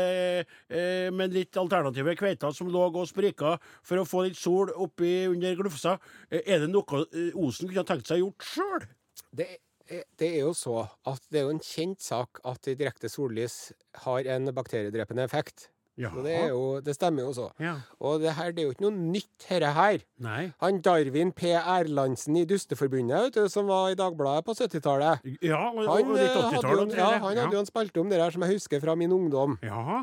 eh, 0.67 1.11
men 1.15 1.33
litt 1.33 1.55
alternative 1.59 2.17
kveita 2.19 2.51
som 2.55 2.71
lå 2.71 2.87
og 2.89 3.07
sprika 3.07 3.55
for 3.85 4.01
å 4.01 4.07
få 4.07 4.25
litt 4.27 4.39
sol 4.39 4.73
oppi 4.75 5.25
under 5.31 5.55
glufsa, 5.59 5.95
eh, 6.29 6.43
er 6.43 6.65
det 6.65 6.71
noe 6.73 7.05
eh, 7.05 7.31
Osen 7.35 7.71
kunne 7.71 7.87
tenkt 7.87 8.11
seg 8.11 8.23
gjort 8.23 8.49
sjøl? 8.49 8.89
Det, 9.35 9.47
det 10.19 10.31
er 10.33 10.41
jo 10.43 10.51
så 10.57 10.81
at 11.07 11.23
det 11.31 11.39
er 11.39 11.47
jo 11.47 11.55
en 11.55 11.63
kjent 11.63 12.03
sak 12.03 12.43
at 12.43 12.67
direkte 12.75 13.11
sollys 13.11 13.71
har 14.03 14.27
en 14.35 14.51
bakteriedrepende 14.55 15.23
effekt. 15.23 15.69
Ja. 15.97 16.10
Så 16.12 16.23
det, 16.25 16.34
jo, 16.49 16.62
det 16.84 16.95
stemmer 16.97 17.23
jo 17.23 17.31
så. 17.38 17.45
Ja. 17.63 17.77
Og 18.03 18.19
det 18.19 18.34
her 18.36 18.51
det 18.51 18.63
er 18.63 18.67
jo 18.67 18.73
ikke 18.75 18.84
noe 18.89 18.97
nytt, 19.15 19.45
herre 19.47 19.69
her. 19.77 20.01
Nei. 20.19 20.41
Han 20.60 20.81
Darwin 20.84 21.31
P. 21.31 21.53
Erlandsen 21.55 22.36
i 22.36 22.43
Dusteforbundet, 22.49 23.29
vet 23.29 23.38
du, 23.38 23.45
som 23.49 23.69
var 23.71 23.93
i 23.93 23.95
Dagbladet 23.99 24.43
på 24.47 24.55
70-tallet. 24.60 25.23
Ja, 25.41 25.62
og, 25.71 25.79
Han, 25.88 26.10
og 26.12 26.17
litt 26.17 26.25
eh, 26.27 26.36
hadde 26.36 26.58
jo, 26.58 26.60
80-tallet. 26.60 26.84
en- 26.91 26.99
ja, 26.99 27.10
han 27.23 27.38
hadde 27.39 27.55
jo 27.55 27.63
en 27.63 27.69
spalte 27.71 28.01
om 28.03 28.10
det 28.12 28.19
her 28.19 28.36
som 28.36 28.43
jeg 28.43 28.58
husker 28.60 28.84
fra 28.84 28.95
min 28.99 29.12
ungdom. 29.15 29.55
Jaha. 29.63 30.01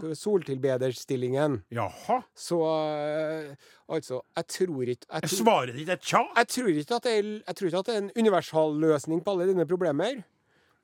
Soltilbederstillingen. 0.72 1.60
Jaha. 1.72 2.22
Så 2.34 2.58
eh, 2.64 3.54
altså, 3.88 4.22
jeg 4.36 4.46
tror 4.56 4.82
ikke 4.82 5.06
jeg 5.12 5.22
tror, 5.28 5.36
Svaret 5.36 5.76
ditt 5.76 5.88
er 5.92 6.00
tja? 6.00 6.24
jeg 6.36 6.48
tror 6.48 6.68
ikke 6.72 6.96
at 6.96 7.06
det 7.08 7.12
er, 7.18 7.30
jeg 7.46 7.56
tror 7.58 7.68
ikke 7.68 7.78
at 7.82 7.86
det 7.90 7.94
er 7.94 8.02
en 8.06 8.12
universalløsning 8.16 9.24
på 9.24 9.34
alle 9.36 9.48
dine 9.52 9.66
problemer. 9.68 10.22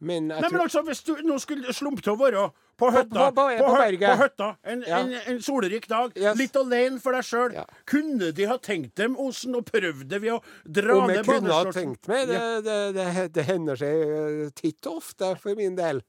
Men 0.00 0.28
Nei, 0.28 0.40
men 0.52 0.60
altså, 0.60 0.82
Hvis 0.86 1.00
du 1.02 1.16
nå 1.26 1.38
skulle 1.42 1.72
slumpe 1.74 2.02
til 2.04 2.12
å 2.14 2.18
være 2.20 2.42
på 2.78 2.90
hytta 2.94 3.08
på- 3.10 3.34
på- 3.34 3.46
på 3.58 3.70
hø- 3.72 3.78
berget. 3.80 4.10
på 4.12 4.22
hytta 4.22 4.56
en, 4.64 4.82
Ja. 4.86 4.98
en, 5.00 5.12
en 5.26 5.40
solrik 5.42 5.88
dag, 5.88 6.12
Yes. 6.16 6.36
litt 6.38 6.54
alene 6.56 7.00
for 7.00 7.12
deg 7.12 7.22
sjøl, 7.24 7.52
Ja. 7.54 7.64
kunne 7.84 8.32
de 8.32 8.44
ha 8.46 8.56
tenkt 8.58 8.94
dem 8.94 9.16
Osen 9.16 9.56
og 9.56 9.64
prøvd 9.66 10.06
det 10.08 10.20
ved 10.22 10.32
å 10.36 10.42
dra 10.70 10.94
Om 11.00 11.08
ned 11.08 11.16
jeg 11.16 11.24
kunne 11.26 11.52
ha 11.52 11.64
tenkt 11.64 12.06
meg, 12.06 12.28
det, 12.28 12.64
det, 12.64 12.94
det, 12.94 13.32
det 13.32 13.44
hender 13.46 13.74
seg 13.76 13.88
eh, 13.88 14.50
titt 14.54 14.86
og 14.86 14.98
ofte 15.02 15.36
for 15.40 15.56
min 15.56 15.74
del. 15.74 16.02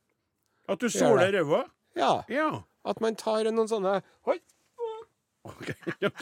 At 0.68 0.78
du 0.80 0.88
soler 0.90 1.32
ræva? 1.34 1.64
Ja. 1.96 2.22
Ja. 2.30 2.62
At 2.86 3.02
man 3.02 3.16
tar 3.16 3.44
noen 3.46 3.68
sånne 3.68 4.04
Oi! 4.28 4.38
Ok. 5.50 5.74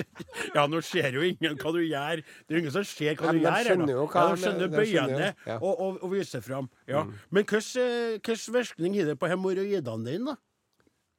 Ja, 0.56 0.66
nå 0.70 0.80
ser 0.86 1.16
jo 1.18 1.24
ingen 1.26 1.58
hva 1.60 1.72
du 1.76 1.80
gjør. 1.84 2.24
Det 2.48 2.56
er 2.56 2.62
ingen 2.62 2.74
som 2.74 2.86
ser 2.88 3.18
hva 3.20 3.34
du 3.36 3.42
gjør. 3.42 3.70
skjønner 3.70 3.94
jo 3.94 4.08
hva 4.08 4.24
ja, 4.24 4.34
de 4.34 4.42
skjønner 4.44 4.74
bøyene 4.74 5.30
ja. 5.30 5.58
Mm. 5.58 5.62
og, 5.62 5.72
og, 5.74 6.02
og 6.04 6.13
viser 6.16 6.44
fram. 6.46 6.70
Ja. 6.90 7.06
Men 7.30 7.48
hvilken 7.48 8.20
hvilken 8.24 8.58
virkning 8.58 9.00
har 9.00 9.10
det 9.12 9.18
på 9.20 9.32
hemoroidene 9.32 10.06
dine? 10.08 10.34
da? 10.34 10.38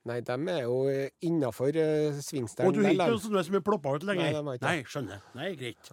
Nei, 0.08 0.20
de 0.24 0.36
er 0.52 0.62
jo 0.62 0.76
innafor 1.20 1.74
uh, 1.76 2.18
Og 2.64 2.74
du 2.74 2.80
har 2.80 2.92
ikke 2.94 3.04
de. 3.04 3.10
noe 3.10 3.20
sånne 3.20 3.42
som 3.44 3.58
er 3.58 3.64
ploppa 3.64 3.96
ut 3.98 4.06
lenger? 4.08 4.38
Nei. 4.42 4.54
Nei, 4.62 4.76
skjønner. 4.88 5.24
Nei, 5.36 5.50
greit. 5.58 5.90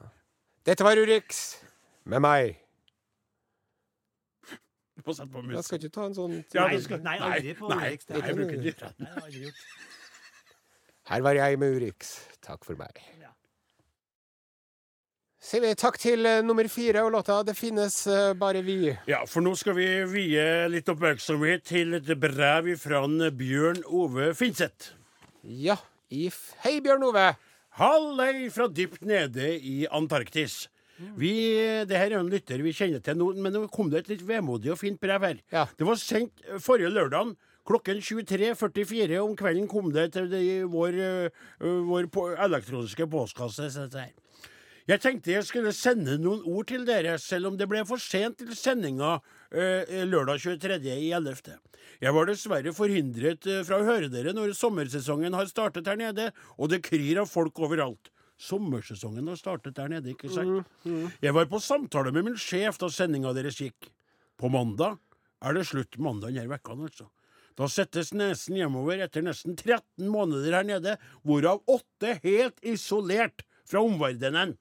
Dette 0.65 0.85
var 0.87 0.99
Urix 1.01 1.41
med 2.05 2.23
meg. 2.23 2.61
Du 4.95 5.03
må 5.03 5.15
sette 5.17 5.27
på 5.33 5.43
Jeg 5.51 5.67
skal 5.67 5.81
ikke 5.81 5.91
ta 5.97 6.05
en 6.07 6.15
sånn 6.15 6.37
Ja, 6.55 6.69
Nei, 6.71 6.79
nei, 7.03 7.17
aldri 7.27 7.57
på 7.57 7.67
Urix, 7.67 8.07
Nei, 8.07 8.21
jeg 8.21 8.37
bruker 8.37 8.55
ikke 8.55 8.71
det. 8.71 8.93
Nei, 8.95 8.95
det 8.95 9.09
har 9.09 9.19
jeg 9.19 9.25
aldri 9.27 9.43
gjort. 9.49 9.65
Her 11.05 11.21
var 11.21 11.37
jeg 11.37 11.59
med 11.61 11.75
Urix. 11.77 12.15
Takk 12.41 12.65
for 12.65 12.77
meg. 12.79 12.97
Ja. 13.21 13.29
Sier 15.45 15.61
vi 15.61 15.73
takk 15.77 15.99
til 16.01 16.25
eh, 16.25 16.41
nummer 16.41 16.65
fire 16.71 17.03
og 17.05 17.11
låta 17.13 17.43
'Det 17.45 17.53
finnes 17.53 18.07
eh, 18.07 18.33
bare 18.33 18.63
vi'. 18.65 18.97
Ja, 19.07 19.25
for 19.29 19.45
nå 19.45 19.53
skal 19.55 19.75
vi 19.77 19.85
vie 20.09 20.67
litt 20.73 20.89
oppmerksomhet 20.89 21.63
til 21.63 21.93
et 21.93 22.09
brev 22.17 22.71
fra 22.81 23.05
Bjørn 23.29 23.83
Ove 23.85 24.33
Finseth. 24.33 24.95
Ja, 25.43 25.77
if 26.09 26.55
Hei, 26.63 26.79
Bjørn 26.81 27.03
Ove. 27.03 27.35
Hallei 27.77 28.49
fra 28.49 28.67
dypt 28.67 29.05
nede 29.05 29.59
i 29.59 29.85
Antarktis. 29.85 30.69
Vi, 30.97 31.31
det 31.85 31.97
her 31.97 32.13
er 32.13 32.21
en 32.21 32.29
lytter 32.31 32.61
vi 32.63 32.71
kjenner 32.73 33.01
til 33.03 33.17
nå, 33.19 33.33
men 33.35 33.53
nå 33.53 33.67
kom 33.67 33.89
det 33.91 34.05
et 34.05 34.13
litt 34.13 34.23
vemodig 34.25 34.71
og 34.71 34.79
fint 34.79 34.99
brev 35.01 35.27
her. 35.27 35.41
Ja. 35.51 35.65
Det 35.77 35.85
var 35.85 35.99
sendt 35.99 36.41
eh, 36.47 36.57
forrige 36.57 36.89
lørdag. 36.89 37.35
Klokken 37.65 37.97
23.44 37.97 39.19
om 39.23 39.33
kvelden 39.37 39.67
kom 39.69 39.89
det 39.93 40.11
til 40.13 40.29
det, 40.29 40.43
vår, 40.69 40.99
eh, 41.01 41.45
vår 41.89 42.09
på, 42.13 42.27
elektroniske 42.37 43.07
postkasse. 43.09 43.71
Jeg 44.85 45.01
tenkte 45.01 45.33
jeg 45.33 45.45
skulle 45.47 45.71
sende 45.73 46.19
noen 46.21 46.43
ord 46.45 46.67
til 46.69 46.85
dere, 46.85 47.17
selv 47.17 47.49
om 47.49 47.57
det 47.57 47.65
ble 47.69 47.81
for 47.89 47.97
sent 47.97 48.37
til 48.37 48.53
sendinga 48.53 49.15
eh, 49.49 50.03
lørdag 50.05 50.43
23.11. 50.43 51.55
Jeg 52.05 52.13
var 52.13 52.29
dessverre 52.29 52.73
forhindret 52.75 53.49
eh, 53.49 53.63
fra 53.65 53.81
å 53.81 53.87
høre 53.87 54.11
dere 54.13 54.35
når 54.37 54.53
sommersesongen 54.53 55.33
har 55.33 55.49
startet 55.49 55.89
her 55.89 55.97
nede, 55.97 56.29
og 56.61 56.69
det 56.69 56.83
kryr 56.85 57.23
av 57.23 57.31
folk 57.31 57.57
overalt. 57.65 58.11
Sommersesongen 58.37 59.25
har 59.31 59.41
startet 59.41 59.73
der 59.79 59.89
nede, 59.89 60.13
ikke 60.13 60.29
sant? 60.29 60.69
Jeg 61.23 61.33
var 61.33 61.49
på 61.49 61.57
samtale 61.63 62.13
med 62.13 62.27
min 62.27 62.37
sjef 62.37 62.77
da 62.77 62.91
sendinga 62.91 63.33
deres 63.33 63.57
gikk. 63.63 63.89
På 64.37 64.51
mandag 64.53 64.99
er 65.41 65.55
det 65.55 65.65
slutt 65.69 65.97
mandag 65.97 66.35
denne 66.35 66.61
uka, 66.61 66.75
altså. 66.75 67.09
Da 67.55 67.67
settes 67.71 68.11
nesen 68.13 68.57
hjemover 68.59 68.99
etter 69.05 69.23
nesten 69.23 69.55
13 69.55 70.09
måneder 70.11 70.57
her 70.59 70.67
nede, 70.67 70.97
hvorav 71.23 71.61
åtte 71.71 72.17
helt 72.23 72.59
isolert 72.61 73.45
fra 73.69 73.79
omverdenen. 73.79 74.57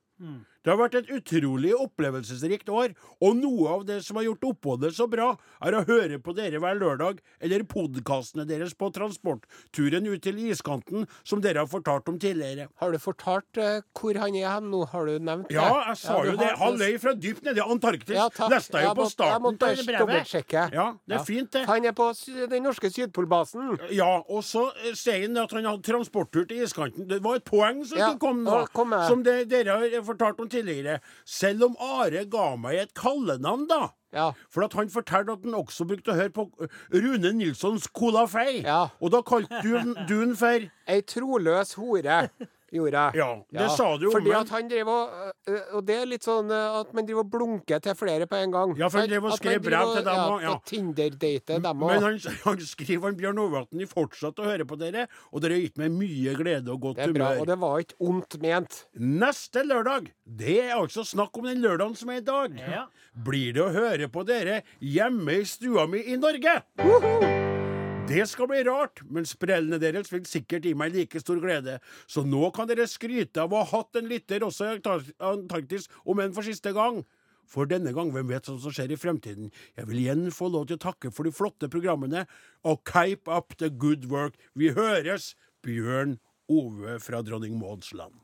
Det 0.64 0.72
har 0.72 0.79
vært 0.81 0.94
et 0.96 1.11
utrolig 1.12 1.74
opplevelsesrikt 1.77 2.70
år, 2.72 2.94
og 3.20 3.37
noe 3.37 3.68
av 3.74 3.83
det 3.85 3.98
som 4.07 4.16
har 4.16 4.24
gjort 4.31 4.46
oppholdet 4.48 4.94
så 4.96 5.05
bra, 5.12 5.35
er 5.61 5.77
å 5.77 5.83
høre 5.85 6.16
på 6.24 6.33
dere 6.37 6.57
hver 6.62 6.79
lørdag, 6.81 7.18
eller 7.44 7.66
podkastene 7.68 8.46
deres 8.48 8.72
på 8.72 8.88
transportturen 8.96 10.09
ut 10.09 10.22
til 10.24 10.38
iskanten, 10.46 11.05
som 11.20 11.42
dere 11.44 11.61
har 11.61 11.68
fortalt 11.68 12.09
om 12.09 12.16
tidligere. 12.22 12.70
Har 12.81 12.94
du 12.94 12.98
fortalt 13.03 13.61
uh, 13.61 13.83
hvor 13.92 14.16
han 14.22 14.38
er 14.40 14.48
hen 14.55 14.70
nå? 14.72 14.81
Har 14.94 15.11
du 15.11 15.18
nevnt 15.18 15.50
det? 15.50 15.59
Ja, 15.59 15.68
jeg 15.90 16.00
sa 16.00 16.16
ja, 16.22 16.33
jo 16.33 16.38
det. 16.40 16.48
Han 16.62 16.81
løy 16.81 16.96
fra 17.03 17.12
dypt 17.12 17.44
nede 17.44 17.61
i 17.61 17.66
Antarktis. 17.77 18.16
Ja, 18.16 18.31
takk. 18.33 18.55
Leste 18.55 18.81
jeg 18.81 18.88
jo 18.88 18.96
på 19.03 19.09
starten 19.12 19.50
av 19.50 19.61
brevet. 19.61 20.00
dobbeltsjekke. 20.00 20.64
Ja, 20.72 20.88
det 21.05 21.18
er 21.18 21.20
Ja. 21.20 21.24
fint, 21.29 21.53
det. 21.53 21.66
Han 21.68 21.85
er 21.85 21.92
på 21.92 22.09
den 22.48 22.64
norske 22.64 22.88
Sydpolbasen. 22.88 23.77
Ja, 23.92 24.22
og 24.29 24.40
så 24.48 24.70
eh, 24.81 24.96
sier 24.96 25.27
han 25.27 25.37
at 25.44 25.53
han 25.53 25.68
hadde 25.68 25.85
transporttur 25.85 26.48
til 26.48 26.64
iskanten. 26.64 27.05
Det 27.09 27.20
var 27.22 27.37
et 27.37 27.44
poeng 27.44 27.85
som 27.85 28.00
Ja, 28.00 28.14
kom 28.16 28.44
nå, 28.44 28.50
nå 28.64 28.72
kom 28.72 28.96
som 29.05 29.22
det, 29.27 29.48
dere 29.53 29.77
har 29.77 30.03
fortalt 30.09 30.40
om 30.40 30.48
tidligere. 30.48 30.54
Selv 31.27 31.64
om 31.71 31.77
Are 31.83 32.25
ga 32.31 32.55
meg 32.61 32.79
et 32.85 32.95
kallenavn, 32.99 33.67
da. 33.71 33.88
Ja. 34.14 34.31
For 34.53 34.62
at 34.62 34.77
han 34.79 34.90
fortalte 34.90 35.35
at 35.35 35.43
han 35.43 35.57
også 35.59 35.87
brukte 35.90 36.12
å 36.12 36.19
høre 36.19 36.31
på 36.35 36.47
eh, 36.62 36.75
Rune 36.95 37.33
Nilssons 37.35 37.88
Cola 37.90 38.27
Fei. 38.31 38.62
Ja. 38.62 38.85
Og 39.03 39.11
da 39.11 39.25
kalte 39.27 39.59
du, 39.64 39.75
du 40.07 40.21
den 40.21 40.37
for 40.38 40.69
Ei 40.87 41.01
troløs 41.03 41.75
hore, 41.81 42.29
gjorde 42.75 43.03
jeg. 43.07 43.15
Ja, 43.21 43.29
det 43.55 43.71
sa 43.77 43.87
du 43.97 44.07
jo, 44.09 44.11
Fordi 44.15 44.29
men- 44.33 44.41
at 44.41 44.49
han 44.55 44.69
driver 44.69 44.91
og 44.91 45.31
Og 45.75 45.85
det 45.87 45.97
er 46.01 46.07
litt 46.07 46.25
sånn 46.25 46.51
at 46.51 46.93
man 46.97 47.07
driver 47.07 47.21
og 47.25 47.31
blunker 47.31 47.81
til 47.85 47.95
flere 47.95 48.27
på 48.27 48.37
en 48.41 48.51
gang. 48.55 48.75
Ja, 48.79 48.89
for 48.89 49.01
han 49.01 49.09
driver 49.11 49.31
og 49.33 49.39
skriver 49.39 49.63
brev 49.63 49.93
til 49.95 50.05
dem 50.05 50.15
ja, 50.15 50.29
også, 50.29 50.43
ja. 50.43 50.55
Tinder-date 50.67 51.59
dem 51.63 51.79
Men 51.79 52.03
han, 52.03 52.19
han 52.45 52.59
skriver 52.61 53.05
han 53.11 53.17
Bjørn 53.19 53.39
Overvatn 53.39 53.75
at 53.75 53.85
han 53.85 53.93
fortsatt 53.93 54.41
å 54.41 54.45
høre 54.49 54.65
på 54.67 54.79
dere, 54.81 55.07
og 55.33 55.43
dere 55.45 55.59
har 55.59 55.65
gitt 55.67 55.79
meg 55.79 55.91
mye 55.93 56.35
glede 56.39 56.69
og 56.73 56.81
godt 56.81 56.99
humør. 56.99 57.07
Det 57.07 57.15
er 57.15 57.19
bra, 57.19 57.29
humør. 57.31 57.41
og 57.41 57.47
det 57.47 57.59
var 57.65 57.79
ikke 57.85 57.99
ondt 58.11 58.39
ment. 58.43 58.85
Neste 58.99 59.65
lørdag, 59.69 60.11
det 60.27 60.59
er 60.65 60.75
altså 60.77 61.05
snakk 61.05 61.37
om 61.39 61.45
den 61.45 61.63
lørdagen 61.63 61.97
som 61.97 62.11
er 62.11 62.17
i 62.23 62.27
dag, 62.27 62.57
Ja. 62.59 62.87
blir 63.17 63.53
det 63.55 63.63
å 63.63 63.73
høre 63.73 64.09
på 64.09 64.25
dere 64.27 64.63
hjemme 64.81 65.41
i 65.41 65.45
stua 65.45 65.87
mi 65.87 65.99
i 66.01 66.17
Norge. 66.17 66.63
Det 68.05 68.27
skal 68.29 68.49
bli 68.51 68.61
rart, 68.67 69.01
men 69.09 69.25
sprellene 69.25 69.79
deres 69.81 70.11
vil 70.12 70.27
sikkert 70.29 70.67
gi 70.69 70.75
meg 70.77 70.93
like 70.93 71.21
stor 71.23 71.38
glede. 71.40 71.79
Så 72.05 72.21
nå 72.29 72.51
kan 72.55 72.69
dere 72.69 72.85
skryte 72.90 73.40
av 73.40 73.55
å 73.55 73.62
ha 73.62 73.79
hatt 73.79 73.97
en 73.97 74.11
lytter 74.11 74.45
også 74.45 74.75
i 74.75 74.83
Antarktis, 75.25 75.88
om 76.05 76.21
enn 76.21 76.35
for 76.37 76.45
siste 76.45 76.75
gang. 76.77 77.01
For 77.49 77.69
denne 77.69 77.95
gang, 77.97 78.12
hvem 78.12 78.29
vet 78.29 78.51
hva 78.51 78.59
som 78.61 78.75
skjer 78.77 78.93
i 78.93 79.01
fremtiden? 79.01 79.49
Jeg 79.79 79.88
vil 79.88 80.03
igjen 80.03 80.29
få 80.37 80.51
lov 80.53 80.69
til 80.69 80.77
å 80.77 80.85
takke 80.85 81.12
for 81.17 81.25
de 81.25 81.33
flotte 81.33 81.71
programmene, 81.73 82.27
og 82.69 82.85
keep 82.88 83.25
up 83.29 83.57
the 83.61 83.73
good 83.73 84.05
work. 84.12 84.37
Vi 84.53 84.75
høres, 84.77 85.33
Bjørn 85.64 86.19
Ove 86.53 86.99
fra 87.01 87.25
Dronning 87.25 87.57
Mauds 87.57 87.95
land. 87.97 88.21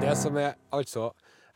Det 0.00 0.16
som 0.18 0.40
er 0.40 0.56
altså 0.72 1.10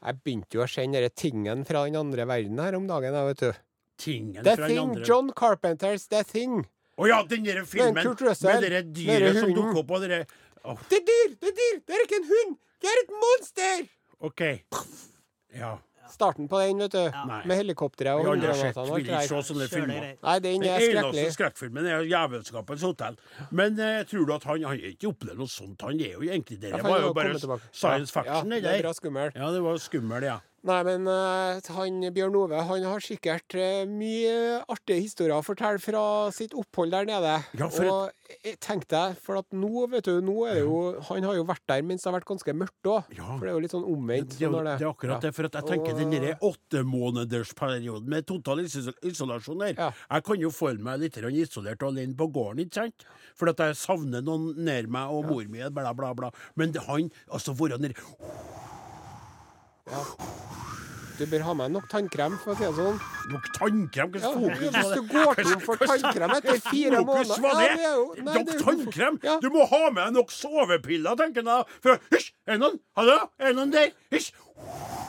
Jeg 0.04 0.20
begynte 0.20 0.58
jo 0.58 0.60
å 0.62 0.68
kjenne 0.68 1.00
denne 1.00 1.16
tingen 1.16 1.64
fra 1.64 1.86
den 1.88 1.96
andre 1.96 2.28
verden 2.28 2.60
her 2.60 2.76
om 2.76 2.84
dagen, 2.86 3.16
jeg, 3.16 3.32
vet 3.32 3.44
du. 3.46 3.64
Tingen 3.96 4.44
The 4.44 4.58
fra 4.60 4.68
den 4.68 4.76
Thing. 4.76 4.88
andre. 4.90 5.04
John 5.08 5.32
Carpenters 5.32 6.04
The 6.12 6.20
Thing. 6.28 6.66
Å 6.96 7.08
ja, 7.10 7.18
den 7.28 7.44
der 7.44 7.64
filmen 7.68 8.00
Kurt 8.00 8.22
Russell, 8.24 8.54
med 8.54 8.64
dere 8.64 8.84
dyret 8.88 9.40
som 9.42 9.50
dukker 9.52 9.82
opp, 9.82 9.90
og 9.98 10.06
dere 10.06 10.22
oh. 10.64 10.78
Det 10.88 11.02
er 11.02 11.04
dyr! 11.10 11.34
Det 11.40 11.50
er 11.50 11.58
dyr! 11.58 11.82
Det 11.84 11.98
er 11.98 12.06
ikke 12.06 12.22
en 12.22 12.30
hund! 12.30 12.56
Det 12.80 12.92
er 12.92 13.02
et 13.02 13.12
monster! 13.24 13.84
OK. 14.24 14.42
Ja. 15.56 15.76
Starten 16.10 16.48
på 16.48 16.58
den, 16.62 16.78
vet 16.78 16.92
du. 16.94 17.02
Ja. 17.02 17.40
Med 17.44 17.58
helikopteret 17.58 18.14
og 18.14 18.22
Vi 18.22 18.28
har 18.28 18.36
aldri 18.36 18.54
sett, 18.54 18.76
hundegranatene 18.78 18.96
vil 18.96 19.08
ikke 19.10 19.22
se 19.28 19.40
sånne 19.48 19.68
filmer. 19.70 20.08
Nei, 20.22 20.36
den 20.44 20.64
er 20.64 20.84
den 20.84 20.94
Den 20.94 21.00
eneste 21.02 21.34
skrekkfilmen 21.36 21.88
er 21.90 22.04
'Jævelskapens 22.06 22.84
hotell'. 22.86 23.16
Men 23.50 23.80
eh, 23.80 24.02
tror 24.08 24.26
du 24.26 24.34
at 24.34 24.44
han 24.44 24.62
Han 24.62 24.70
har 24.70 24.92
ikke 24.92 25.10
opplevd 25.10 25.38
noe 25.42 25.50
sånt? 25.50 25.82
Han 25.82 26.00
er 26.00 26.14
jo 26.14 26.22
egentlig 26.22 26.60
Det 26.62 26.70
Ja, 26.70 26.82
var 26.82 27.00
jo 27.02 27.12
bare 27.12 27.34
science 27.36 28.12
Ja, 28.14 28.22
fiction, 28.22 28.52
ja, 28.52 28.56
det 28.56 28.62
det 28.62 28.86
er 28.86 29.10
der. 29.10 29.32
Ja, 29.34 29.50
det 29.52 29.62
var 29.62 29.76
skummelt, 29.76 30.24
ja. 30.24 30.38
Nei, 30.66 30.80
men 30.82 31.06
eh, 31.06 31.68
han 31.76 32.00
Bjørn 32.14 32.36
Ove 32.40 32.62
han 32.68 32.84
har 32.88 33.02
sikkert 33.04 33.54
eh, 33.54 33.84
mye 33.86 34.62
artige 34.72 35.04
historier 35.04 35.36
å 35.36 35.44
fortelle 35.46 35.78
fra 35.82 36.00
sitt 36.34 36.56
opphold 36.58 36.90
der 36.90 37.06
nede. 37.06 37.36
Ja, 37.54 37.68
og 37.70 38.32
jeg 38.42 38.56
tenkte 38.64 38.98
jeg, 38.98 39.18
for 39.22 39.38
at 39.38 39.46
nå, 39.54 39.84
vet 39.92 40.08
du, 40.08 40.16
nå 40.24 40.34
er 40.48 40.56
det 40.58 40.64
jo 40.64 40.78
Han 41.06 41.26
har 41.28 41.36
jo 41.38 41.44
vært 41.46 41.62
der 41.70 41.84
mens 41.86 42.02
det 42.02 42.10
har 42.10 42.16
vært 42.16 42.26
ganske 42.32 42.54
mørkt 42.58 42.90
òg. 42.90 43.12
Ja. 43.14 43.28
For 43.36 43.46
det 43.46 43.52
er 43.52 43.54
jo 43.54 43.62
litt 43.62 43.76
sånn 43.76 43.86
omvendt. 43.86 44.34
Det, 44.34 44.48
er 44.48 44.66
det 44.66 44.74
er 44.80 44.88
akkurat 44.90 45.22
det. 45.22 45.32
For 45.36 45.46
at 45.46 45.60
jeg 45.60 45.68
tenker 45.70 45.94
Og- 45.94 46.00
den 46.02 46.14
derre 46.16 46.34
åttemånedersperioden 46.50 48.10
med 48.10 48.26
total 48.26 48.64
isolasjon 48.66 49.62
der 49.62 49.74
Ja. 49.78 49.90
Jeg 50.10 50.24
kan 50.26 50.40
jo 50.40 50.50
føle 50.50 50.82
meg 50.82 51.00
litt 51.00 51.16
isolert 51.16 51.82
og 51.82 51.92
alene 51.94 52.16
på 52.18 52.26
gården, 52.32 52.64
ikke 52.66 52.80
sant? 52.82 53.06
For 53.38 53.48
at 53.52 53.62
jeg 53.62 53.78
savner 53.78 54.22
noen 54.24 54.54
nær 54.66 54.88
meg, 54.88 55.14
og 55.14 55.26
mor 55.30 55.44
mi, 55.46 55.62
bla, 55.70 55.92
bla, 55.92 56.12
bla. 56.14 56.30
Men 56.56 56.74
han 56.74 57.10
Altså, 57.30 57.54
hvor 57.54 57.70
han 57.70 57.84
er... 57.84 57.94
nede 59.86 60.55
Du 61.16 61.24
bør 61.24 61.46
ha 61.46 61.52
med 61.56 61.72
nok 61.72 61.86
tannkrem, 61.88 62.36
for 62.42 62.52
å 62.52 62.58
si 62.58 62.66
det 62.66 62.74
sånn. 62.76 63.15
Nok 63.26 63.46
tannkrem? 63.58 64.10
Hva 64.12 64.20
Ja, 64.20 64.30
slags 64.30 64.38
fokus 64.38 64.76
hvis 64.76 64.94
du 64.94 65.02
går 65.10 65.34
tom 65.42 65.60
for 65.66 65.76
tannkrem 65.82 66.30
etter 66.36 66.50
hva 66.52 66.56
slags 66.56 66.68
fire 66.70 67.00
fokus 67.02 67.28
måneder 67.28 67.42
var 67.42 67.52
Ja, 67.52 67.66
det? 67.66 67.76
det 67.76 67.84
er 67.84 67.94
jo- 67.96 68.14
nei, 68.22 68.34
Nok 68.36 68.46
det 68.46 68.58
tannkrem? 68.62 69.40
Du 69.42 69.48
må 69.50 69.66
ha 69.68 69.90
med 69.90 70.02
deg 70.04 70.12
nok 70.14 70.30
sovepiller, 70.30 71.16
tenker 71.16 71.42
jeg. 71.42 71.64
For 71.82 71.98
Hysj! 72.12 72.32
Er 72.46 72.52
det 72.52 72.60
noen? 72.60 72.80
Hallo? 72.96 73.18
Er 73.40 73.46
det 73.52 73.56
noen 73.56 73.70
der? 73.72 73.90
Hysj! 74.12 74.30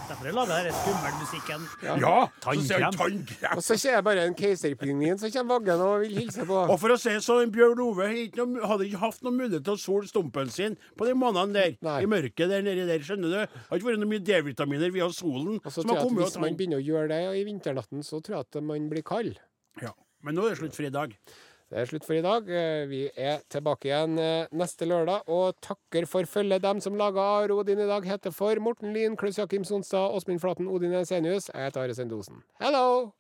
Derfor 0.08 0.32
lager 0.34 0.56
denne 0.64 0.72
skummelmusikken. 0.76 1.62
Ja! 1.84 1.94
Så 1.94 1.98
Ja, 1.98 1.98
ja 2.00 2.28
Tannkrem. 2.42 2.92
tannkrem. 2.98 3.58
Og 3.58 3.64
så 3.64 3.78
ser 3.80 3.92
jeg 3.96 4.04
bare 4.04 4.24
en 4.26 4.34
keiserpingvin 4.36 5.20
som 5.20 5.32
kommer 5.32 5.60
vaggende 5.60 5.84
og 5.88 6.02
vil 6.02 6.16
hilse 6.18 6.46
på. 6.48 6.58
Og 6.70 6.80
for 6.80 6.90
å 6.90 6.98
si 7.00 7.10
det 7.10 7.22
sånn, 7.24 7.52
Bjørn 7.52 7.80
Ove 7.80 8.08
ikke 8.28 8.38
noe- 8.40 8.66
hadde 8.68 8.88
ikke 8.90 9.00
hatt 9.00 9.22
noen 9.24 9.38
mulighet 9.38 9.64
til 9.64 9.74
å 9.76 9.80
sole 9.80 10.08
stumpen 10.08 10.50
sin 10.52 10.78
på 10.98 11.06
de 11.06 11.14
månedene 11.14 11.54
der. 11.54 11.78
Nei. 11.82 12.02
I 12.04 12.06
mørket 12.06 12.50
der 12.50 12.62
nede 12.62 12.88
der, 12.88 13.00
skjønner 13.00 13.30
du. 13.30 13.30
Det 13.38 13.50
har 13.70 13.78
ikke 13.78 13.88
vært 13.92 14.00
noe 14.00 14.10
mye 14.10 14.24
D-vitaminer 14.24 14.92
via 14.92 15.08
solen 15.12 15.60
Og 15.64 15.72
så 15.72 15.82
som 15.82 15.84
tror 15.86 15.96
jeg 15.96 16.08
at 16.08 16.34
hvis 16.34 16.40
man 16.40 16.56
begynner 16.58 16.80
å 16.82 16.86
gjøre 16.88 17.08
det 17.08 17.22
i 17.38 17.44
vinternatten, 17.44 18.04
så 18.08 18.22
tror 18.24 18.40
jeg 18.40 18.48
at 18.48 18.64
man 18.64 18.88
blir 18.92 19.04
kald. 19.06 19.36
Ja. 19.84 19.92
Men 20.26 20.36
nå 20.40 20.48
er 20.48 20.56
det 20.56 20.62
slutt 20.64 20.76
for 20.80 20.88
i 20.88 20.94
dag. 20.96 21.14
Det 21.68 21.82
er 21.82 21.90
slutt 21.90 22.06
for 22.08 22.16
i 22.16 22.22
dag. 22.24 22.48
Eh, 22.48 22.86
Vi 22.88 23.02
er 23.20 23.42
tilbake 23.52 23.90
igjen 23.90 24.16
eh, 24.24 24.48
neste 24.56 24.88
lørdag, 24.88 25.28
og 25.28 25.58
takker 25.62 26.08
for 26.08 26.24
følget. 26.24 26.64
Dem 26.64 26.80
som 26.82 26.96
laga 26.96 27.20
Are 27.42 27.52
Odin 27.60 27.82
i 27.84 27.88
dag, 27.90 28.08
heter 28.08 28.32
for 28.32 28.56
Morten 28.64 28.94
Lyn, 28.96 29.18
Klaus 29.20 29.36
Jakim 29.38 29.66
Sonstad, 29.68 30.16
Åsmund 30.16 30.40
Flaten, 30.40 30.70
Odin 30.72 30.96
Esenius. 30.96 31.50
Jeg 31.54 31.68
heter 31.68 31.84
Are 31.84 31.94
Sendosen. 32.00 32.40
Hello! 32.64 33.12